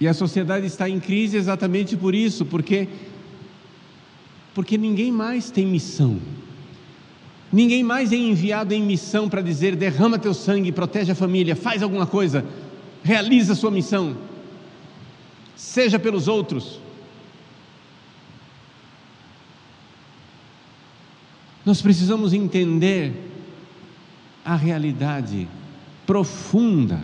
E 0.00 0.08
a 0.08 0.12
sociedade 0.12 0.66
está 0.66 0.88
em 0.88 0.98
crise 0.98 1.36
exatamente 1.36 1.96
por 1.96 2.12
isso, 2.12 2.44
porque 2.44 2.88
porque 4.52 4.76
ninguém 4.76 5.12
mais 5.12 5.48
tem 5.48 5.64
missão. 5.64 6.18
Ninguém 7.52 7.84
mais 7.84 8.10
é 8.10 8.16
enviado 8.16 8.74
em 8.74 8.82
missão 8.82 9.28
para 9.28 9.42
dizer: 9.42 9.76
derrama 9.76 10.18
teu 10.18 10.34
sangue, 10.34 10.72
protege 10.72 11.12
a 11.12 11.14
família, 11.14 11.54
faz 11.54 11.84
alguma 11.84 12.04
coisa, 12.04 12.44
realiza 13.04 13.52
a 13.52 13.56
sua 13.56 13.70
missão, 13.70 14.16
seja 15.54 16.00
pelos 16.00 16.26
outros. 16.26 16.82
Nós 21.64 21.80
precisamos 21.80 22.32
entender 22.32 23.12
a 24.44 24.56
realidade 24.56 25.48
profunda 26.06 27.00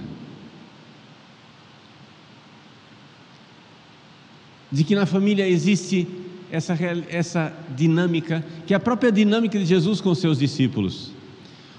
de 4.70 4.84
que 4.84 4.94
na 4.94 5.06
família 5.06 5.48
existe 5.48 6.06
essa, 6.50 6.76
essa 7.08 7.52
dinâmica, 7.76 8.44
que 8.66 8.74
é 8.74 8.76
a 8.76 8.80
própria 8.80 9.12
dinâmica 9.12 9.58
de 9.58 9.64
Jesus 9.64 10.00
com 10.00 10.10
os 10.10 10.18
seus 10.18 10.38
discípulos. 10.38 11.12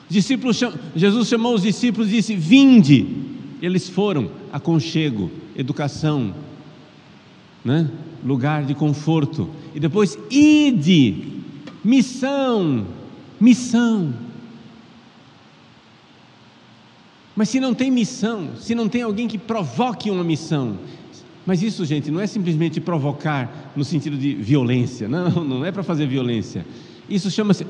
discípulos 0.08 0.60
Jesus 0.96 1.28
chamou 1.28 1.56
os 1.56 1.63
discípulos 1.63 2.10
e 2.10 2.13
disse: 2.13 2.36
Vinde. 2.36 3.28
Eles 3.62 3.89
foram, 3.89 4.32
aconchego, 4.54 5.30
educação, 5.54 6.34
né? 7.63 7.89
lugar 8.24 8.63
de 8.63 8.74
conforto. 8.74 9.50
E 9.76 9.80
depois, 9.82 10.18
ide, 10.32 11.38
missão, 11.84 12.86
missão. 13.39 14.13
Mas 17.36 17.50
se 17.50 17.60
não 17.60 17.74
tem 17.74 17.89
missão, 17.89 18.50
se 18.58 18.76
não 18.76 18.89
tem 18.89 19.02
alguém 19.02 19.28
que 19.28 19.38
provoque 19.38 20.12
uma 20.12 20.24
missão, 20.24 20.78
mas 21.46 21.63
isso, 21.63 21.86
gente, 21.86 22.12
não 22.12 22.20
é 22.20 22.28
simplesmente 22.28 22.80
provocar 22.80 23.72
no 23.76 23.84
sentido 23.84 24.18
de 24.18 24.36
violência. 24.36 25.08
Não, 25.08 25.30
não 25.44 25.65
é 25.65 25.72
para 25.72 25.82
fazer 25.84 26.06
violência. 26.06 26.65
Isso 27.10 27.32
chama-se, 27.32 27.65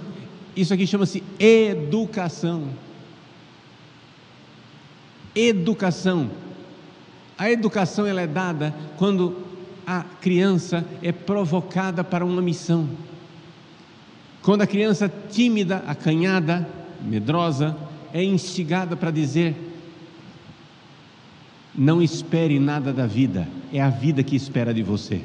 isso 0.56 0.74
aqui 0.74 0.86
chama-se 0.86 1.24
educação. 1.40 2.64
Educação. 5.36 6.30
A 7.38 7.50
educação 7.50 8.06
ela 8.06 8.20
é 8.20 8.28
dada 8.28 8.76
quando 8.98 9.38
a 9.88 10.04
criança 10.04 10.86
é 11.02 11.12
provocada 11.12 12.04
para 12.04 12.26
uma 12.26 12.42
missão. 12.42 12.90
Quando 14.50 14.64
a 14.64 14.68
criança 14.68 15.08
tímida, 15.30 15.84
acanhada, 15.86 16.68
medrosa, 17.04 17.78
é 18.12 18.24
instigada 18.24 18.96
para 18.96 19.12
dizer: 19.12 19.56
não 21.76 22.02
espere 22.02 22.58
nada 22.58 22.92
da 22.92 23.06
vida, 23.06 23.48
é 23.72 23.80
a 23.80 23.92
vida 23.92 24.24
que 24.24 24.36
espera 24.36 24.74
de 24.74 24.82
você. 24.82 25.22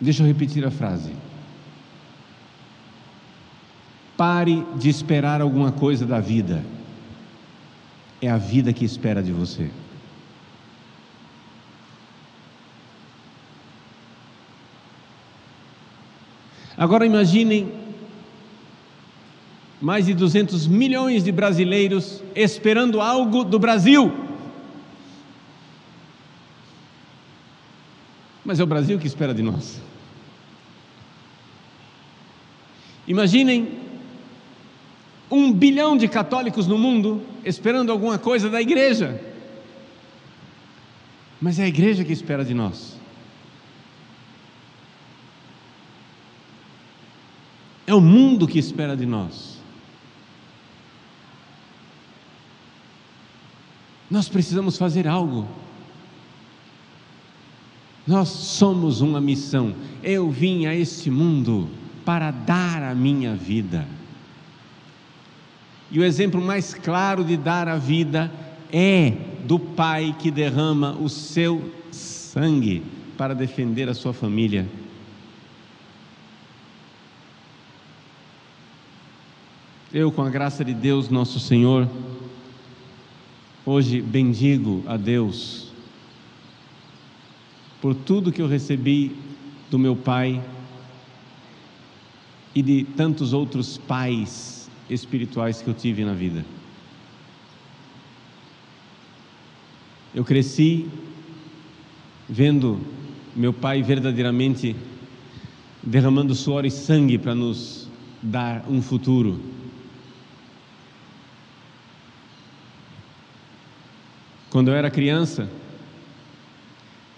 Deixa 0.00 0.22
eu 0.22 0.28
repetir 0.28 0.64
a 0.64 0.70
frase. 0.70 1.10
Pare 4.16 4.64
de 4.76 4.88
esperar 4.88 5.40
alguma 5.40 5.72
coisa 5.72 6.06
da 6.06 6.20
vida, 6.20 6.64
é 8.22 8.30
a 8.30 8.38
vida 8.38 8.72
que 8.72 8.84
espera 8.84 9.20
de 9.20 9.32
você. 9.32 9.72
Agora 16.76 17.06
imaginem 17.06 17.72
mais 19.80 20.06
de 20.06 20.14
200 20.14 20.66
milhões 20.66 21.22
de 21.22 21.30
brasileiros 21.30 22.22
esperando 22.34 23.00
algo 23.00 23.44
do 23.44 23.58
Brasil. 23.58 24.12
Mas 28.44 28.60
é 28.60 28.62
o 28.62 28.66
Brasil 28.66 28.98
que 28.98 29.06
espera 29.06 29.32
de 29.32 29.42
nós. 29.42 29.80
Imaginem 33.06 33.78
um 35.30 35.52
bilhão 35.52 35.96
de 35.96 36.08
católicos 36.08 36.66
no 36.66 36.78
mundo 36.78 37.22
esperando 37.44 37.92
alguma 37.92 38.18
coisa 38.18 38.48
da 38.48 38.60
igreja. 38.60 39.20
Mas 41.40 41.58
é 41.58 41.64
a 41.64 41.68
igreja 41.68 42.04
que 42.04 42.12
espera 42.12 42.44
de 42.44 42.54
nós. 42.54 42.98
É 47.94 47.96
o 47.96 48.00
mundo 48.00 48.48
que 48.48 48.58
espera 48.58 48.96
de 48.96 49.06
nós. 49.06 49.56
Nós 54.10 54.28
precisamos 54.28 54.76
fazer 54.76 55.06
algo. 55.06 55.46
Nós 58.04 58.30
somos 58.30 59.00
uma 59.00 59.20
missão. 59.20 59.76
Eu 60.02 60.28
vim 60.28 60.66
a 60.66 60.74
este 60.74 61.08
mundo 61.08 61.68
para 62.04 62.32
dar 62.32 62.82
a 62.82 62.96
minha 62.96 63.36
vida. 63.36 63.86
E 65.88 66.00
o 66.00 66.04
exemplo 66.04 66.42
mais 66.42 66.74
claro 66.74 67.22
de 67.22 67.36
dar 67.36 67.68
a 67.68 67.76
vida 67.76 68.28
é 68.72 69.12
do 69.46 69.56
pai 69.56 70.16
que 70.18 70.32
derrama 70.32 70.96
o 71.00 71.08
seu 71.08 71.72
sangue 71.92 72.82
para 73.16 73.36
defender 73.36 73.88
a 73.88 73.94
sua 73.94 74.12
família. 74.12 74.66
Eu, 79.94 80.10
com 80.10 80.22
a 80.22 80.28
graça 80.28 80.64
de 80.64 80.74
Deus, 80.74 81.08
nosso 81.08 81.38
Senhor, 81.38 81.88
hoje 83.64 84.02
bendigo 84.02 84.82
a 84.88 84.96
Deus 84.96 85.68
por 87.80 87.94
tudo 87.94 88.32
que 88.32 88.42
eu 88.42 88.48
recebi 88.48 89.14
do 89.70 89.78
meu 89.78 89.94
pai 89.94 90.42
e 92.56 92.60
de 92.60 92.82
tantos 92.96 93.32
outros 93.32 93.78
pais 93.78 94.68
espirituais 94.90 95.62
que 95.62 95.68
eu 95.68 95.74
tive 95.74 96.04
na 96.04 96.12
vida. 96.12 96.44
Eu 100.12 100.24
cresci 100.24 100.88
vendo 102.28 102.80
meu 103.36 103.52
pai 103.52 103.80
verdadeiramente 103.80 104.74
derramando 105.80 106.34
suor 106.34 106.66
e 106.66 106.70
sangue 106.72 107.16
para 107.16 107.32
nos 107.32 107.88
dar 108.20 108.64
um 108.68 108.82
futuro. 108.82 109.54
Quando 114.54 114.68
eu 114.68 114.74
era 114.76 114.88
criança, 114.88 115.50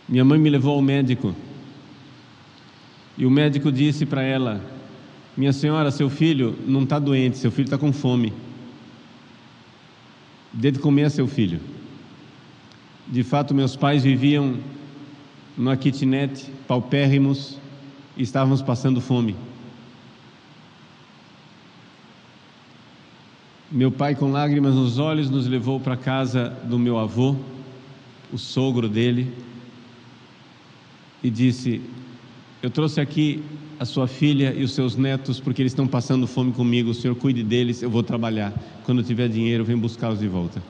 minha 0.08 0.24
mãe 0.24 0.38
me 0.38 0.48
levou 0.48 0.72
ao 0.74 0.80
médico. 0.80 1.36
E 3.18 3.26
o 3.26 3.30
médico 3.30 3.70
disse 3.70 4.06
para 4.06 4.22
ela: 4.22 4.58
Minha 5.36 5.52
senhora, 5.52 5.90
seu 5.90 6.08
filho 6.08 6.56
não 6.66 6.84
está 6.84 6.98
doente, 6.98 7.36
seu 7.36 7.50
filho 7.50 7.66
está 7.66 7.76
com 7.76 7.92
fome. 7.92 8.32
Dê 10.50 10.70
de 10.70 10.78
comer 10.78 11.04
a 11.04 11.10
seu 11.10 11.28
filho. 11.28 11.60
De 13.06 13.22
fato, 13.22 13.54
meus 13.54 13.76
pais 13.76 14.02
viviam 14.02 14.56
numa 15.58 15.76
kitnet, 15.76 16.50
paupérrimos, 16.66 17.58
e 18.16 18.22
estávamos 18.22 18.62
passando 18.62 18.98
fome. 18.98 19.36
Meu 23.76 23.92
pai, 23.92 24.14
com 24.14 24.32
lágrimas 24.32 24.74
nos 24.74 24.98
olhos, 24.98 25.28
nos 25.28 25.46
levou 25.46 25.78
para 25.78 25.92
a 25.92 25.96
casa 25.98 26.48
do 26.64 26.78
meu 26.78 26.98
avô, 26.98 27.36
o 28.32 28.38
sogro 28.38 28.88
dele, 28.88 29.30
e 31.22 31.28
disse: 31.28 31.82
Eu 32.62 32.70
trouxe 32.70 33.02
aqui 33.02 33.44
a 33.78 33.84
sua 33.84 34.08
filha 34.08 34.54
e 34.54 34.64
os 34.64 34.72
seus 34.72 34.96
netos 34.96 35.38
porque 35.38 35.60
eles 35.60 35.72
estão 35.72 35.86
passando 35.86 36.26
fome 36.26 36.54
comigo. 36.54 36.88
O 36.88 36.94
senhor 36.94 37.14
cuide 37.16 37.42
deles, 37.42 37.82
eu 37.82 37.90
vou 37.90 38.02
trabalhar. 38.02 38.50
Quando 38.82 39.02
tiver 39.02 39.28
dinheiro, 39.28 39.62
vem 39.62 39.76
buscá-los 39.76 40.20
de 40.20 40.26
volta. 40.26 40.62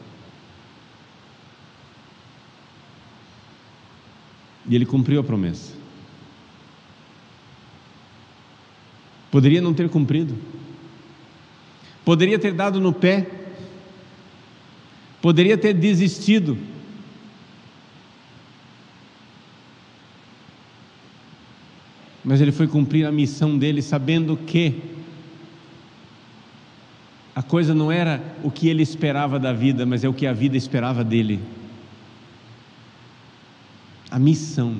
E 4.68 4.74
ele 4.74 4.84
cumpriu 4.84 5.20
a 5.20 5.22
promessa. 5.22 5.74
Poderia 9.30 9.60
não 9.60 9.72
ter 9.72 9.88
cumprido. 9.88 10.36
Poderia 12.06 12.38
ter 12.38 12.52
dado 12.52 12.80
no 12.80 12.92
pé, 12.92 13.26
poderia 15.20 15.58
ter 15.58 15.74
desistido. 15.74 16.56
Mas 22.24 22.40
ele 22.40 22.52
foi 22.52 22.68
cumprir 22.68 23.04
a 23.04 23.10
missão 23.10 23.58
dele, 23.58 23.82
sabendo 23.82 24.36
que 24.36 24.80
a 27.34 27.42
coisa 27.42 27.74
não 27.74 27.90
era 27.90 28.22
o 28.44 28.52
que 28.52 28.68
ele 28.68 28.84
esperava 28.84 29.36
da 29.36 29.52
vida, 29.52 29.84
mas 29.84 30.04
é 30.04 30.08
o 30.08 30.14
que 30.14 30.28
a 30.28 30.32
vida 30.32 30.56
esperava 30.56 31.02
dele. 31.02 31.40
A 34.08 34.18
missão. 34.20 34.76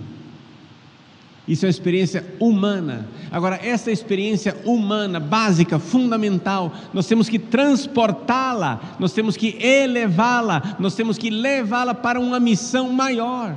Isso 1.49 1.65
é 1.65 1.69
uma 1.69 1.71
experiência 1.71 2.25
humana. 2.41 3.09
Agora, 3.31 3.61
essa 3.63 3.91
experiência 3.91 4.57
humana, 4.65 5.21
básica, 5.21 5.79
fundamental, 5.79 6.73
nós 6.93 7.07
temos 7.07 7.29
que 7.29 7.39
transportá-la, 7.39 8.97
nós 8.99 9.13
temos 9.13 9.37
que 9.37 9.57
elevá-la, 9.65 10.77
nós 10.81 10.97
temos 10.97 11.17
que 11.17 11.31
levá-la 11.31 11.95
para 11.95 12.19
uma 12.19 12.41
missão 12.41 12.93
maior. 12.93 13.57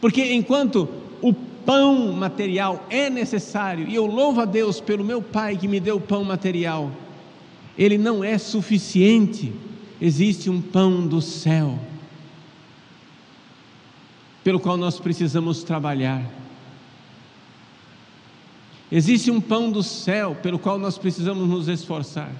Porque 0.00 0.32
enquanto 0.32 0.88
o 1.20 1.34
pão 1.34 2.10
material 2.12 2.86
é 2.88 3.10
necessário, 3.10 3.86
e 3.86 3.94
eu 3.94 4.06
louvo 4.06 4.40
a 4.40 4.46
Deus 4.46 4.80
pelo 4.80 5.04
meu 5.04 5.20
Pai 5.20 5.58
que 5.58 5.68
me 5.68 5.78
deu 5.78 5.96
o 5.96 6.00
pão 6.00 6.24
material, 6.24 6.90
ele 7.76 7.98
não 7.98 8.24
é 8.24 8.38
suficiente, 8.38 9.52
existe 10.00 10.48
um 10.48 10.62
pão 10.62 11.06
do 11.06 11.20
céu 11.20 11.78
pelo 14.42 14.58
qual 14.60 14.76
nós 14.76 14.98
precisamos 14.98 15.62
trabalhar. 15.62 16.24
Existe 18.90 19.30
um 19.30 19.40
pão 19.40 19.70
do 19.70 19.82
céu 19.82 20.34
pelo 20.34 20.58
qual 20.58 20.78
nós 20.78 20.98
precisamos 20.98 21.48
nos 21.48 21.68
esforçar. 21.68 22.32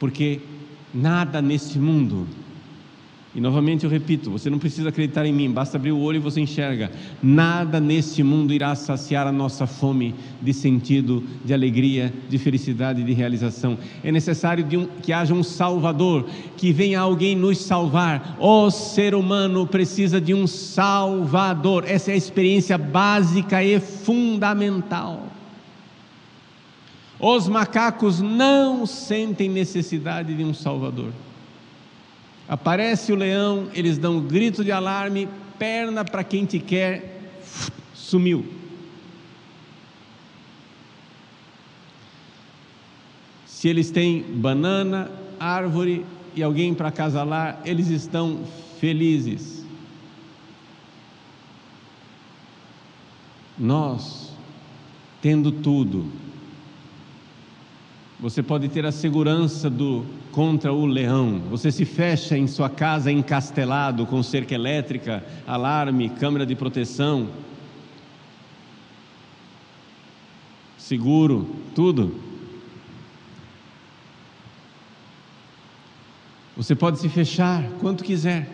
Porque 0.00 0.40
nada 0.92 1.40
neste 1.40 1.78
mundo 1.78 2.26
e 3.34 3.40
novamente 3.40 3.84
eu 3.84 3.90
repito: 3.90 4.30
você 4.30 4.50
não 4.50 4.58
precisa 4.58 4.90
acreditar 4.90 5.24
em 5.24 5.32
mim, 5.32 5.50
basta 5.50 5.78
abrir 5.78 5.92
o 5.92 5.98
olho 5.98 6.16
e 6.16 6.20
você 6.20 6.40
enxerga. 6.40 6.90
Nada 7.22 7.80
neste 7.80 8.22
mundo 8.22 8.52
irá 8.52 8.74
saciar 8.74 9.26
a 9.26 9.32
nossa 9.32 9.66
fome 9.66 10.14
de 10.40 10.52
sentido, 10.52 11.24
de 11.42 11.54
alegria, 11.54 12.12
de 12.28 12.36
felicidade, 12.36 13.02
de 13.02 13.12
realização. 13.14 13.78
É 14.04 14.12
necessário 14.12 14.66
um, 14.78 14.86
que 15.00 15.12
haja 15.12 15.32
um 15.32 15.42
Salvador, 15.42 16.26
que 16.58 16.72
venha 16.72 17.00
alguém 17.00 17.34
nos 17.34 17.58
salvar. 17.58 18.36
O 18.38 18.70
ser 18.70 19.14
humano 19.14 19.66
precisa 19.66 20.20
de 20.20 20.34
um 20.34 20.46
Salvador. 20.46 21.84
Essa 21.86 22.10
é 22.10 22.14
a 22.14 22.18
experiência 22.18 22.76
básica 22.76 23.64
e 23.64 23.80
fundamental. 23.80 25.28
Os 27.18 27.48
macacos 27.48 28.20
não 28.20 28.84
sentem 28.84 29.48
necessidade 29.48 30.34
de 30.34 30.44
um 30.44 30.52
Salvador. 30.52 31.12
Aparece 32.48 33.12
o 33.12 33.16
leão, 33.16 33.68
eles 33.72 33.98
dão 33.98 34.16
um 34.16 34.20
grito 34.20 34.64
de 34.64 34.72
alarme, 34.72 35.28
perna 35.58 36.04
para 36.04 36.24
quem 36.24 36.44
te 36.44 36.58
quer, 36.58 37.32
sumiu. 37.94 38.44
Se 43.46 43.68
eles 43.68 43.90
têm 43.90 44.22
banana, 44.22 45.10
árvore 45.38 46.04
e 46.34 46.42
alguém 46.42 46.74
para 46.74 46.88
acasalar, 46.88 47.60
eles 47.64 47.88
estão 47.88 48.44
felizes. 48.80 49.64
Nós, 53.56 54.32
tendo 55.20 55.52
tudo, 55.52 56.10
você 58.22 58.40
pode 58.40 58.68
ter 58.68 58.86
a 58.86 58.92
segurança 58.92 59.68
do 59.68 60.06
contra 60.30 60.72
o 60.72 60.86
leão. 60.86 61.40
Você 61.50 61.72
se 61.72 61.84
fecha 61.84 62.38
em 62.38 62.46
sua 62.46 62.70
casa 62.70 63.10
encastelado 63.10 64.06
com 64.06 64.22
cerca 64.22 64.54
elétrica, 64.54 65.24
alarme, 65.44 66.08
câmera 66.08 66.46
de 66.46 66.54
proteção, 66.54 67.28
seguro, 70.78 71.56
tudo. 71.74 72.14
Você 76.56 76.76
pode 76.76 77.00
se 77.00 77.08
fechar 77.08 77.64
quanto 77.80 78.04
quiser. 78.04 78.48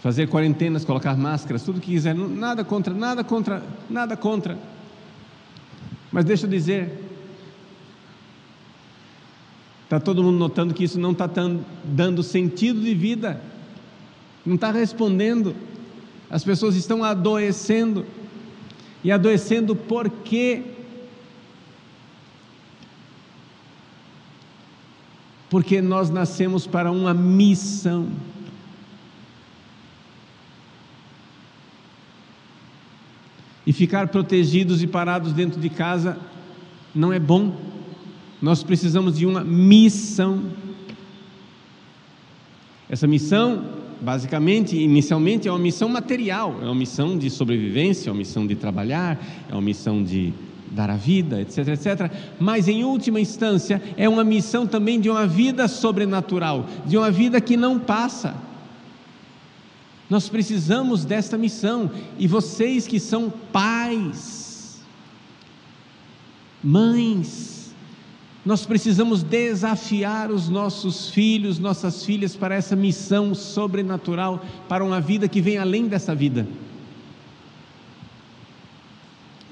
Fazer 0.00 0.28
quarentenas, 0.28 0.84
colocar 0.84 1.16
máscaras, 1.16 1.64
tudo 1.64 1.80
que 1.80 1.90
quiser, 1.90 2.14
nada 2.14 2.64
contra, 2.64 2.94
nada 2.94 3.24
contra, 3.24 3.60
nada 3.90 4.16
contra. 4.16 4.56
Mas 6.12 6.24
deixa 6.24 6.46
eu 6.46 6.50
dizer, 6.50 7.01
Está 9.92 10.00
todo 10.00 10.22
mundo 10.22 10.38
notando 10.38 10.72
que 10.72 10.84
isso 10.84 10.98
não 10.98 11.12
está 11.12 11.28
dando 11.84 12.22
sentido 12.22 12.80
de 12.80 12.94
vida, 12.94 13.38
não 14.42 14.54
está 14.54 14.72
respondendo. 14.72 15.54
As 16.30 16.42
pessoas 16.42 16.76
estão 16.76 17.04
adoecendo. 17.04 18.06
E 19.04 19.12
adoecendo 19.12 19.76
por 19.76 20.08
quê? 20.08 20.62
Porque 25.50 25.82
nós 25.82 26.08
nascemos 26.08 26.66
para 26.66 26.90
uma 26.90 27.12
missão. 27.12 28.08
E 33.66 33.74
ficar 33.74 34.08
protegidos 34.08 34.82
e 34.82 34.86
parados 34.86 35.34
dentro 35.34 35.60
de 35.60 35.68
casa 35.68 36.18
não 36.94 37.12
é 37.12 37.18
bom. 37.18 37.71
Nós 38.42 38.64
precisamos 38.64 39.16
de 39.16 39.24
uma 39.24 39.44
missão. 39.44 40.42
Essa 42.90 43.06
missão, 43.06 43.64
basicamente, 44.00 44.76
inicialmente, 44.76 45.46
é 45.46 45.52
uma 45.52 45.60
missão 45.60 45.88
material, 45.88 46.58
é 46.60 46.64
uma 46.64 46.74
missão 46.74 47.16
de 47.16 47.30
sobrevivência, 47.30 48.10
é 48.10 48.12
uma 48.12 48.18
missão 48.18 48.44
de 48.44 48.56
trabalhar, 48.56 49.24
é 49.48 49.52
uma 49.52 49.62
missão 49.62 50.02
de 50.02 50.34
dar 50.72 50.90
a 50.90 50.96
vida, 50.96 51.40
etc, 51.40 51.68
etc. 51.68 52.12
Mas, 52.40 52.66
em 52.66 52.82
última 52.82 53.20
instância, 53.20 53.80
é 53.96 54.08
uma 54.08 54.24
missão 54.24 54.66
também 54.66 55.00
de 55.00 55.08
uma 55.08 55.24
vida 55.24 55.68
sobrenatural, 55.68 56.66
de 56.84 56.98
uma 56.98 57.12
vida 57.12 57.40
que 57.40 57.56
não 57.56 57.78
passa. 57.78 58.34
Nós 60.10 60.28
precisamos 60.28 61.04
desta 61.04 61.38
missão, 61.38 61.88
e 62.18 62.26
vocês 62.26 62.88
que 62.88 62.98
são 62.98 63.30
pais, 63.30 64.80
mães, 66.62 67.61
nós 68.44 68.66
precisamos 68.66 69.22
desafiar 69.22 70.30
os 70.30 70.48
nossos 70.48 71.10
filhos, 71.10 71.58
nossas 71.58 72.04
filhas 72.04 72.34
para 72.34 72.54
essa 72.54 72.74
missão 72.74 73.34
sobrenatural, 73.34 74.44
para 74.68 74.84
uma 74.84 75.00
vida 75.00 75.28
que 75.28 75.40
vem 75.40 75.58
além 75.58 75.86
dessa 75.86 76.14
vida 76.14 76.46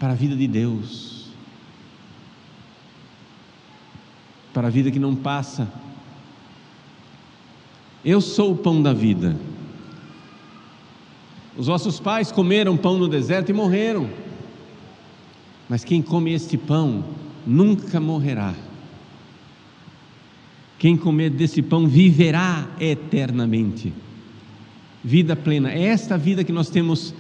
para 0.00 0.14
a 0.14 0.16
vida 0.16 0.35
de 0.35 0.48
Deus, 0.48 1.26
para 4.55 4.68
a 4.68 4.70
vida 4.70 4.90
que 4.90 4.98
não 4.98 5.14
passa. 5.14 5.70
Eu 8.03 8.22
sou 8.22 8.53
o 8.53 8.57
pão 8.57 8.83
da 8.83 8.94
vida. 8.94 9.37
Os 11.55 11.66
vossos 11.66 12.00
pais 12.00 12.33
comeram 12.33 12.79
pão 12.79 12.96
no 12.96 13.07
deserto 13.07 13.50
e 13.50 13.53
morreram. 13.53 14.09
Mas 15.68 15.85
quem 15.85 16.00
come 16.00 16.33
este 16.33 16.57
pão 16.57 17.05
nunca 17.46 18.00
morrerá. 18.00 18.55
Quem 20.81 20.97
comer 20.97 21.29
desse 21.29 21.61
pão 21.61 21.87
viverá 21.87 22.66
eternamente. 22.81 23.93
Vida 25.05 25.37
plena. 25.37 25.71
É 25.71 25.83
esta 25.83 26.16
vida 26.16 26.43
que 26.43 26.53
nós 26.53 26.71
temos 26.71 27.14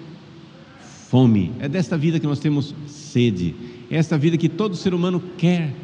fome. 1.10 1.52
É 1.60 1.68
desta 1.68 1.98
vida 1.98 2.18
que 2.18 2.26
nós 2.26 2.38
temos 2.38 2.74
sede. 2.86 3.54
É 3.90 3.98
esta 3.98 4.16
vida 4.16 4.38
que 4.38 4.48
todo 4.48 4.74
ser 4.74 4.94
humano 4.94 5.22
quer. 5.36 5.74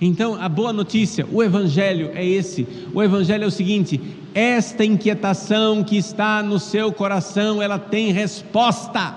Então, 0.00 0.40
a 0.40 0.48
boa 0.48 0.72
notícia, 0.72 1.26
o 1.32 1.42
Evangelho 1.42 2.12
é 2.14 2.24
esse. 2.24 2.64
O 2.92 3.02
Evangelho 3.02 3.42
é 3.42 3.48
o 3.48 3.50
seguinte: 3.50 4.00
esta 4.32 4.84
inquietação 4.84 5.82
que 5.82 5.96
está 5.96 6.40
no 6.40 6.60
seu 6.60 6.92
coração, 6.92 7.60
ela 7.60 7.80
tem 7.80 8.12
resposta. 8.12 9.12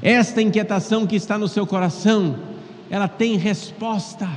Esta 0.00 0.40
inquietação 0.40 1.06
que 1.06 1.14
está 1.14 1.36
no 1.36 1.46
seu 1.46 1.66
coração, 1.66 2.36
ela 2.88 3.06
tem 3.06 3.36
resposta. 3.36 4.30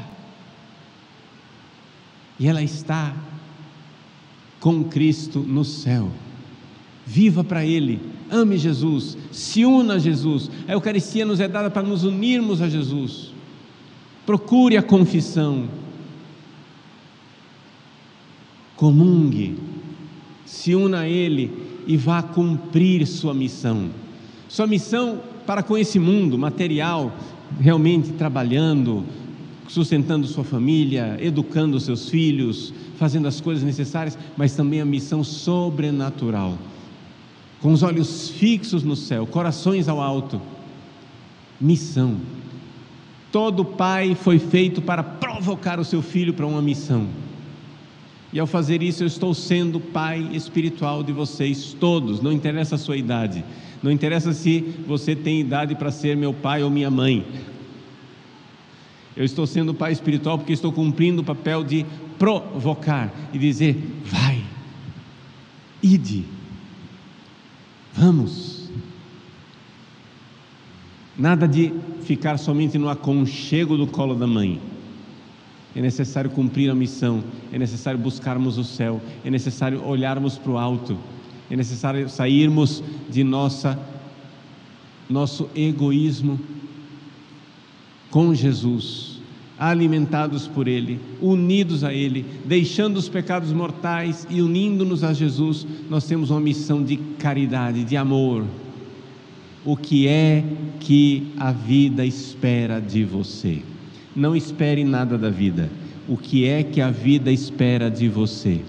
E 2.40 2.48
ela 2.48 2.62
está 2.62 3.14
com 4.60 4.84
Cristo 4.84 5.40
no 5.40 5.64
céu. 5.64 6.12
Viva 7.06 7.44
para 7.44 7.64
Ele, 7.64 8.02
ame 8.32 8.58
Jesus, 8.58 9.16
se 9.32 9.64
una 9.64 9.96
a 9.96 10.00
Jesus. 10.00 10.50
A 10.68 10.72
Eucaristia 10.72 11.24
nos 11.24 11.40
é 11.40 11.48
dada 11.48 11.70
para 11.70 11.84
nos 11.84 12.04
unirmos 12.04 12.62
a 12.62 12.68
Jesus. 12.68 13.32
Procure 14.26 14.76
a 14.76 14.82
confissão, 14.82 15.70
comungue, 18.76 19.56
se 20.46 20.74
una 20.74 21.02
a 21.02 21.08
Ele 21.08 21.52
e 21.86 21.96
vá 21.96 22.24
cumprir 22.24 23.06
sua 23.06 23.36
missão. 23.36 23.92
Sua 24.50 24.66
missão 24.66 25.22
para 25.46 25.62
com 25.62 25.78
esse 25.78 26.00
mundo 26.00 26.40
material, 26.40 27.16
realmente 27.60 28.14
trabalhando, 28.14 29.06
sustentando 29.68 30.28
sua 30.28 30.44
família, 30.44 31.18
educando 31.20 31.80
seus 31.80 32.10
filhos, 32.10 32.74
fazendo 32.98 33.28
as 33.28 33.42
coisas 33.42 33.64
necessárias, 33.64 34.18
mas 34.38 34.56
também 34.56 34.82
a 34.82 34.86
missão 34.86 35.24
sobrenatural. 35.24 36.58
Com 37.62 37.72
os 37.72 37.84
olhos 37.84 38.30
fixos 38.30 38.84
no 38.84 38.96
céu, 38.96 39.26
corações 39.26 39.88
ao 39.88 40.02
alto. 40.02 40.42
Missão. 41.60 42.18
Todo 43.32 43.66
pai 43.66 44.16
foi 44.16 44.40
feito 44.40 44.82
para 44.82 45.04
provocar 45.04 45.80
o 45.80 45.86
seu 45.86 46.02
filho 46.02 46.34
para 46.34 46.46
uma 46.46 46.62
missão. 46.62 47.08
E 48.32 48.40
ao 48.40 48.46
fazer 48.46 48.84
isso, 48.84 49.04
eu 49.04 49.08
estou 49.08 49.34
sendo 49.34 49.80
pai 49.80 50.30
espiritual 50.34 51.02
de 51.02 51.14
vocês 51.14 51.76
todos, 51.80 52.22
não 52.22 52.32
interessa 52.32 52.76
a 52.76 52.78
sua 52.78 52.98
idade, 52.98 53.46
não 53.82 53.90
interessa 53.90 54.34
se 54.34 54.60
você 54.86 55.16
tem 55.16 55.40
idade 55.40 55.74
para 55.76 55.90
ser 55.90 56.18
meu 56.18 56.34
pai 56.34 56.62
ou 56.62 56.70
minha 56.70 56.92
mãe. 56.92 57.26
Eu 59.16 59.24
estou 59.24 59.48
sendo 59.48 59.74
pai 59.74 59.92
espiritual 59.92 60.38
porque 60.38 60.54
estou 60.54 60.72
cumprindo 60.72 61.22
o 61.22 61.26
papel 61.26 61.64
de 61.64 61.86
provocar 62.20 63.14
e 63.34 63.38
dizer: 63.38 63.78
vai, 64.04 64.44
ide, 65.82 66.26
vamos. 67.94 68.70
Nada 71.18 71.48
de 71.48 71.74
ficar 72.02 72.38
somente 72.38 72.78
no 72.78 72.90
aconchego 72.90 73.78
do 73.78 73.88
colo 73.88 74.16
da 74.16 74.28
mãe 74.28 74.60
é 75.76 75.82
necessário 75.82 76.30
cumprir 76.30 76.70
a 76.70 76.76
missão, 76.76 77.22
é 77.52 77.60
necessário 77.60 78.00
buscarmos 78.00 78.58
o 78.58 78.64
céu, 78.64 79.02
é 79.26 79.30
necessário 79.30 79.86
olharmos 79.86 80.38
para 80.38 80.52
o 80.52 80.58
alto, 80.58 80.98
é 81.52 81.56
necessário 81.56 82.08
sairmos 82.08 82.82
de 83.10 83.24
nossa 83.24 83.78
nosso 85.08 85.50
egoísmo 85.56 86.40
com 88.16 88.34
Jesus, 88.34 89.20
alimentados 89.60 90.48
por 90.48 90.70
Ele, 90.70 91.02
unidos 91.22 91.84
a 91.84 91.94
Ele, 91.94 92.26
deixando 92.46 92.96
os 92.96 93.10
pecados 93.10 93.52
mortais 93.52 94.26
e 94.30 94.42
unindo-nos 94.42 95.04
a 95.04 95.12
Jesus, 95.12 95.68
nós 95.90 96.08
temos 96.08 96.30
uma 96.30 96.40
missão 96.40 96.82
de 96.82 96.96
caridade, 96.96 97.84
de 97.84 97.98
amor. 97.98 98.46
O 99.66 99.76
que 99.76 100.08
é 100.08 100.46
que 100.80 101.28
a 101.36 101.52
vida 101.52 102.06
espera 102.06 102.80
de 102.80 103.04
você? 103.04 103.62
Não 104.16 104.34
espere 104.34 104.86
nada 104.86 105.18
da 105.18 105.30
vida. 105.30 105.70
O 106.08 106.16
que 106.16 106.48
é 106.48 106.64
que 106.64 106.80
a 106.80 106.92
vida 106.92 107.34
espera 107.34 107.92
de 107.92 108.08
você? 108.08 108.62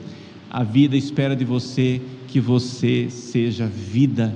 A 0.50 0.64
vida 0.64 0.96
espera 0.96 1.36
de 1.36 1.44
você 1.44 2.02
que 2.26 2.40
você 2.40 3.08
seja 3.10 3.68
vida 3.68 4.34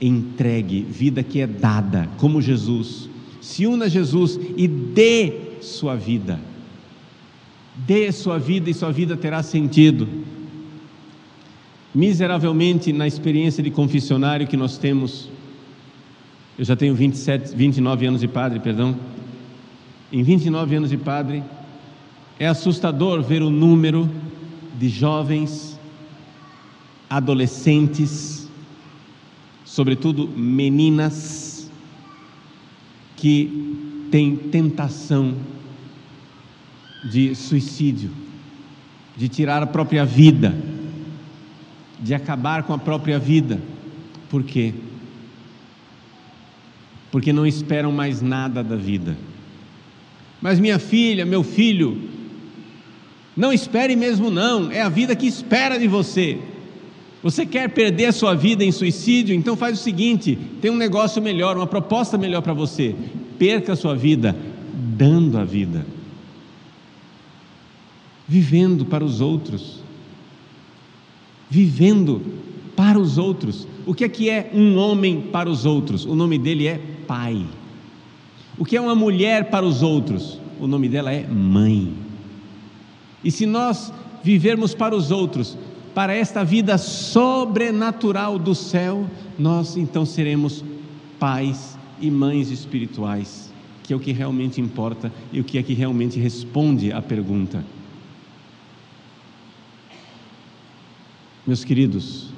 entregue, 0.00 0.82
vida 0.88 1.24
que 1.24 1.40
é 1.40 1.48
dada, 1.48 2.08
como 2.16 2.40
Jesus. 2.40 3.15
Se 3.40 3.66
una 3.66 3.86
a 3.86 3.88
Jesus 3.88 4.38
e 4.56 4.66
dê 4.66 5.32
sua 5.60 5.94
vida. 5.94 6.40
Dê 7.74 8.10
sua 8.10 8.38
vida 8.38 8.70
e 8.70 8.74
sua 8.74 8.90
vida 8.90 9.16
terá 9.16 9.42
sentido. 9.42 10.08
Miseravelmente, 11.94 12.92
na 12.92 13.06
experiência 13.06 13.62
de 13.62 13.70
confessionário 13.70 14.46
que 14.46 14.56
nós 14.56 14.78
temos, 14.78 15.28
eu 16.58 16.64
já 16.64 16.76
tenho 16.76 16.94
27, 16.94 17.54
29 17.54 18.06
anos 18.06 18.20
de 18.20 18.28
padre, 18.28 18.60
perdão 18.60 18.96
em 20.12 20.22
29 20.22 20.76
anos 20.76 20.90
de 20.90 20.96
padre, 20.96 21.42
é 22.38 22.46
assustador 22.46 23.22
ver 23.22 23.42
o 23.42 23.50
número 23.50 24.08
de 24.78 24.88
jovens, 24.88 25.78
adolescentes, 27.10 28.48
sobretudo 29.64 30.28
meninas, 30.28 31.45
que 33.16 34.08
têm 34.10 34.36
tentação 34.36 35.34
de 37.04 37.34
suicídio, 37.34 38.10
de 39.16 39.28
tirar 39.28 39.62
a 39.62 39.66
própria 39.66 40.04
vida, 40.04 40.54
de 42.00 42.14
acabar 42.14 42.62
com 42.62 42.72
a 42.72 42.78
própria 42.78 43.18
vida. 43.18 43.60
Por 44.28 44.42
quê? 44.42 44.74
Porque 47.10 47.32
não 47.32 47.46
esperam 47.46 47.90
mais 47.90 48.20
nada 48.20 48.62
da 48.62 48.76
vida 48.76 49.16
mas 50.40 50.60
minha 50.60 50.78
filha, 50.78 51.24
meu 51.24 51.42
filho, 51.42 52.00
não 53.36 53.52
espere 53.52 53.96
mesmo 53.96 54.30
não, 54.30 54.70
é 54.70 54.80
a 54.80 54.88
vida 54.88 55.16
que 55.16 55.26
espera 55.26 55.78
de 55.78 55.88
você. 55.88 56.38
Você 57.26 57.44
quer 57.44 57.68
perder 57.70 58.06
a 58.06 58.12
sua 58.12 58.36
vida 58.36 58.62
em 58.62 58.70
suicídio? 58.70 59.34
Então 59.34 59.56
faz 59.56 59.80
o 59.80 59.82
seguinte: 59.82 60.38
tem 60.60 60.70
um 60.70 60.76
negócio 60.76 61.20
melhor, 61.20 61.56
uma 61.56 61.66
proposta 61.66 62.16
melhor 62.16 62.40
para 62.40 62.52
você. 62.52 62.94
Perca 63.36 63.72
a 63.72 63.76
sua 63.76 63.96
vida 63.96 64.36
dando 64.72 65.36
a 65.36 65.42
vida, 65.42 65.84
vivendo 68.28 68.84
para 68.84 69.04
os 69.04 69.20
outros, 69.20 69.82
vivendo 71.50 72.22
para 72.76 72.96
os 72.96 73.18
outros. 73.18 73.66
O 73.84 73.92
que 73.92 74.04
é 74.04 74.08
que 74.08 74.30
é 74.30 74.48
um 74.54 74.76
homem 74.76 75.20
para 75.20 75.50
os 75.50 75.66
outros? 75.66 76.04
O 76.04 76.14
nome 76.14 76.38
dele 76.38 76.68
é 76.68 76.80
pai. 77.08 77.44
O 78.56 78.64
que 78.64 78.76
é 78.76 78.80
uma 78.80 78.94
mulher 78.94 79.50
para 79.50 79.66
os 79.66 79.82
outros? 79.82 80.38
O 80.60 80.68
nome 80.68 80.88
dela 80.88 81.12
é 81.12 81.26
mãe. 81.26 81.92
E 83.24 83.32
se 83.32 83.46
nós 83.46 83.92
vivermos 84.22 84.76
para 84.76 84.94
os 84.94 85.10
outros, 85.10 85.58
para 85.96 86.14
esta 86.14 86.44
vida 86.44 86.76
sobrenatural 86.76 88.38
do 88.38 88.54
céu, 88.54 89.08
nós 89.38 89.78
então 89.78 90.04
seremos 90.04 90.62
pais 91.18 91.78
e 91.98 92.10
mães 92.10 92.50
espirituais, 92.50 93.50
que 93.82 93.94
é 93.94 93.96
o 93.96 93.98
que 93.98 94.12
realmente 94.12 94.60
importa 94.60 95.10
e 95.32 95.40
o 95.40 95.44
que 95.44 95.56
é 95.56 95.62
que 95.62 95.72
realmente 95.72 96.20
responde 96.20 96.92
à 96.92 97.00
pergunta. 97.00 97.64
Meus 101.46 101.64
queridos, 101.64 102.28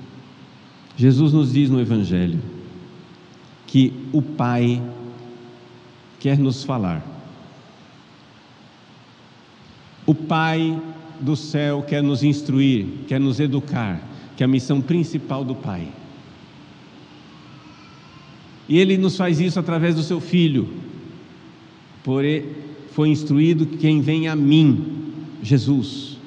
Jesus 0.96 1.32
nos 1.32 1.52
diz 1.52 1.68
no 1.68 1.80
Evangelho 1.80 2.38
que 3.66 3.92
o 4.12 4.22
Pai 4.22 4.80
quer 6.20 6.38
nos 6.38 6.62
falar. 6.62 7.04
O 10.06 10.14
Pai 10.14 10.80
do 11.20 11.36
céu 11.36 11.82
quer 11.82 12.02
nos 12.02 12.22
instruir, 12.22 12.86
quer 13.06 13.20
nos 13.20 13.40
educar, 13.40 14.00
que 14.36 14.42
é 14.42 14.46
a 14.46 14.48
missão 14.48 14.80
principal 14.80 15.44
do 15.44 15.54
Pai. 15.54 15.88
E 18.68 18.78
Ele 18.78 18.96
nos 18.96 19.16
faz 19.16 19.40
isso 19.40 19.58
através 19.58 19.94
do 19.94 20.02
Seu 20.02 20.20
Filho. 20.20 20.68
Por 22.04 22.24
foi 22.92 23.08
instruído 23.08 23.66
quem 23.66 24.00
vem 24.00 24.28
a 24.28 24.36
mim, 24.36 25.12
Jesus. 25.42 26.18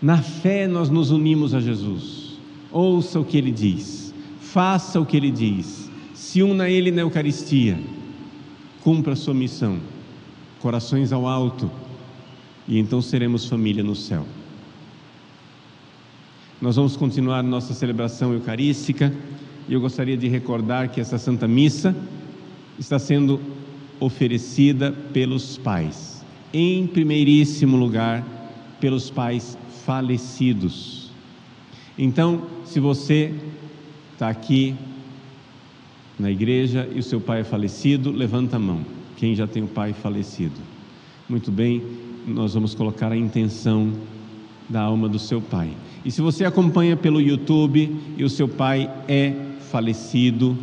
Na 0.00 0.18
fé 0.22 0.66
nós 0.66 0.90
nos 0.90 1.10
unimos 1.10 1.54
a 1.54 1.60
Jesus. 1.60 2.38
Ouça 2.70 3.18
o 3.18 3.24
que 3.24 3.36
Ele 3.38 3.50
diz, 3.50 4.14
faça 4.40 5.00
o 5.00 5.06
que 5.06 5.16
Ele 5.16 5.30
diz, 5.30 5.90
se 6.14 6.42
una 6.42 6.68
Ele 6.68 6.90
na 6.90 7.02
Eucaristia, 7.02 7.78
cumpra 8.82 9.14
a 9.14 9.16
sua 9.16 9.34
missão. 9.34 9.78
Corações 10.60 11.12
ao 11.12 11.26
alto 11.26 11.70
e 12.68 12.78
então 12.78 13.00
seremos 13.00 13.46
família 13.46 13.82
no 13.82 13.94
céu. 13.94 14.26
Nós 16.60 16.76
vamos 16.76 16.96
continuar 16.96 17.42
nossa 17.42 17.74
celebração 17.74 18.32
eucarística 18.32 19.12
e 19.68 19.74
eu 19.74 19.80
gostaria 19.80 20.16
de 20.16 20.26
recordar 20.26 20.88
que 20.88 21.00
essa 21.00 21.18
Santa 21.18 21.46
Missa 21.46 21.94
está 22.78 22.98
sendo 22.98 23.40
oferecida 24.00 24.92
pelos 25.12 25.58
pais, 25.58 26.24
em 26.52 26.86
primeiríssimo 26.86 27.76
lugar, 27.76 28.24
pelos 28.80 29.10
pais 29.10 29.56
falecidos. 29.84 31.10
Então, 31.98 32.46
se 32.64 32.80
você 32.80 33.34
está 34.12 34.28
aqui 34.28 34.74
na 36.18 36.30
igreja 36.30 36.88
e 36.94 36.98
o 36.98 37.02
seu 37.02 37.20
pai 37.20 37.40
é 37.40 37.44
falecido, 37.44 38.10
levanta 38.10 38.56
a 38.56 38.58
mão. 38.58 38.84
Quem 39.16 39.34
já 39.34 39.46
tem 39.46 39.62
o 39.62 39.68
pai 39.68 39.92
falecido? 39.92 40.60
Muito 41.28 41.50
bem, 41.50 41.82
nós 42.26 42.54
vamos 42.54 42.74
colocar 42.74 43.12
a 43.12 43.16
intenção 43.16 43.92
da 44.68 44.80
alma 44.80 45.08
do 45.08 45.18
seu 45.18 45.40
pai. 45.40 45.70
E 46.04 46.10
se 46.10 46.20
você 46.20 46.44
acompanha 46.44 46.96
pelo 46.96 47.20
YouTube 47.20 47.94
e 48.16 48.24
o 48.24 48.28
seu 48.28 48.48
pai 48.48 48.90
é 49.06 49.32
falecido, 49.70 50.56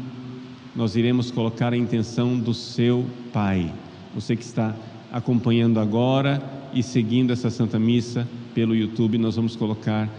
nós 0.76 0.96
iremos 0.96 1.32
colocar 1.32 1.72
a 1.72 1.78
intenção 1.78 2.38
do 2.38 2.54
seu 2.54 3.06
pai. 3.32 3.72
Você 4.14 4.36
que 4.36 4.44
está 4.44 4.76
acompanhando 5.12 5.80
agora 5.80 6.42
e 6.74 6.84
seguindo 6.84 7.32
essa 7.32 7.50
Santa 7.50 7.80
Missa 7.80 8.28
pelo 8.54 8.76
YouTube, 8.76 9.18
nós 9.18 9.36
vamos 9.36 9.56
colocar, 9.56 10.10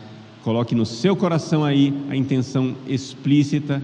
coloque 0.43 0.75
no 0.75 0.87
seu 0.87 1.15
coração 1.15 1.65
aí 1.65 1.93
a 2.09 2.17
intenção 2.17 2.75
explícita 2.87 3.83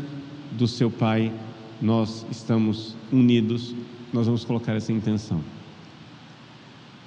do 0.52 0.66
seu 0.66 0.90
pai. 0.90 1.32
Nós 1.80 2.24
estamos 2.30 2.96
unidos, 3.12 3.74
nós 4.12 4.26
vamos 4.26 4.44
colocar 4.44 4.74
essa 4.74 4.92
intenção. 4.92 5.40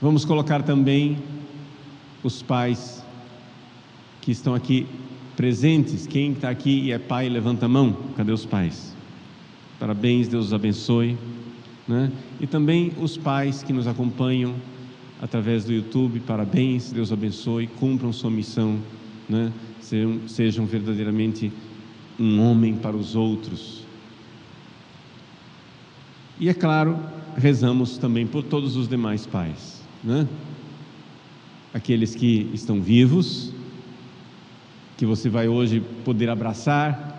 Vamos 0.03 0.25
colocar 0.25 0.61
também 0.63 1.17
os 2.21 2.41
pais 2.41 3.01
que 4.19 4.33
estão 4.33 4.53
aqui 4.53 4.85
presentes. 5.33 6.05
Quem 6.05 6.33
está 6.33 6.49
aqui 6.49 6.81
e 6.81 6.91
é 6.91 6.99
pai, 6.99 7.29
levanta 7.29 7.67
a 7.67 7.69
mão. 7.69 7.95
Cadê 8.17 8.33
os 8.33 8.45
pais? 8.45 8.93
Parabéns, 9.79 10.27
Deus 10.27 10.47
os 10.47 10.53
abençoe. 10.53 11.17
Né? 11.87 12.11
E 12.41 12.45
também 12.45 12.91
os 12.99 13.15
pais 13.15 13.63
que 13.63 13.71
nos 13.71 13.87
acompanham 13.87 14.55
através 15.21 15.63
do 15.63 15.71
YouTube, 15.71 16.19
parabéns, 16.19 16.91
Deus 16.91 17.13
abençoe, 17.13 17.67
cumpram 17.67 18.11
sua 18.11 18.29
missão, 18.29 18.79
né? 19.29 19.53
sejam, 19.79 20.27
sejam 20.27 20.65
verdadeiramente 20.65 21.49
um 22.19 22.41
homem 22.41 22.75
para 22.75 22.93
os 22.93 23.15
outros. 23.15 23.85
E 26.37 26.49
é 26.49 26.53
claro, 26.53 26.99
rezamos 27.37 27.97
também 27.97 28.27
por 28.27 28.43
todos 28.43 28.75
os 28.75 28.89
demais 28.89 29.25
pais 29.25 29.81
né? 30.03 30.27
aqueles 31.73 32.13
que 32.13 32.49
estão 32.53 32.79
vivos, 32.79 33.51
que 34.95 35.05
você 35.05 35.27
vai 35.27 35.47
hoje 35.47 35.81
poder 36.05 36.29
abraçar. 36.29 37.11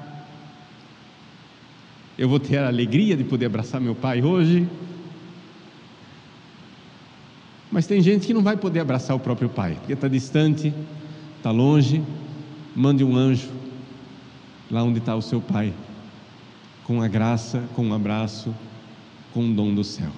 Eu 2.17 2.29
vou 2.29 2.39
ter 2.39 2.59
a 2.59 2.69
alegria 2.69 3.17
de 3.17 3.25
poder 3.25 3.47
abraçar 3.47 3.81
meu 3.81 3.95
pai 3.95 4.23
hoje. 4.23 4.69
Mas 7.73 7.89
tem 7.89 8.01
gente 8.01 8.27
que 8.27 8.33
não 8.33 8.43
vai 8.43 8.57
poder 8.57 8.79
abraçar 8.79 9.17
o 9.17 9.21
próprio 9.21 9.49
pai, 9.49 9.75
porque 9.75 9.95
está 9.95 10.07
distante, 10.07 10.73
está 11.37 11.51
longe. 11.51 12.01
Mande 12.77 13.03
um 13.03 13.17
anjo 13.17 13.51
lá 14.71 14.83
onde 14.83 14.99
está 14.99 15.15
o 15.15 15.23
seu 15.23 15.41
pai, 15.41 15.73
com 16.85 17.03
a 17.03 17.09
graça, 17.09 17.65
com 17.75 17.85
um 17.87 17.95
abraço, 17.95 18.55
com 19.33 19.51
o 19.51 19.53
dom 19.53 19.75
do 19.75 19.83
céu. 19.83 20.11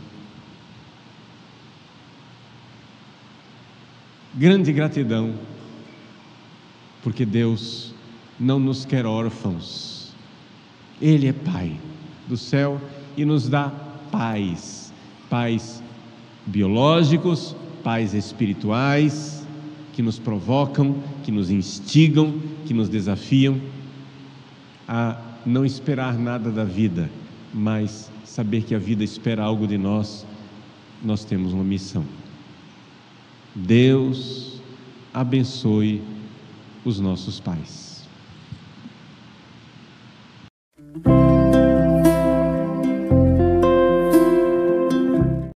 Grande 4.37 4.71
gratidão, 4.73 5.35
porque 7.03 7.25
Deus 7.25 7.95
não 8.39 8.59
nos 8.59 8.85
quer 8.85 9.07
órfãos, 9.07 10.13
Ele 11.01 11.27
é 11.27 11.33
Pai 11.33 11.75
do 12.29 12.37
céu 12.37 12.81
e 13.17 13.25
nos 13.25 13.49
dá 13.49 13.71
pais, 14.11 14.93
pais 15.31 15.83
biológicos, 16.45 17.57
pais 17.83 18.13
espirituais, 18.13 19.47
que 19.95 20.03
nos 20.03 20.19
provocam, 20.19 21.03
que 21.25 21.33
nos 21.33 21.51
instigam, 21.51 22.39
que 22.67 22.75
nos 22.75 22.89
desafiam 22.89 23.59
a 24.87 25.19
não 25.47 25.65
esperar 25.65 26.19
nada 26.19 26.51
da 26.51 26.65
vida, 26.65 27.09
mas 27.55 28.11
saber 28.25 28.63
que 28.65 28.75
a 28.75 28.79
vida 28.79 29.03
espera 29.03 29.43
algo 29.43 29.67
de 29.67 29.79
nós, 29.79 30.27
nós 31.03 31.25
temos 31.25 31.53
uma 31.53 31.65
missão. 31.65 32.05
Deus 33.57 34.61
abençoe 35.15 36.03
os 36.85 37.01
nossos 37.01 37.41
pais. 37.41 37.86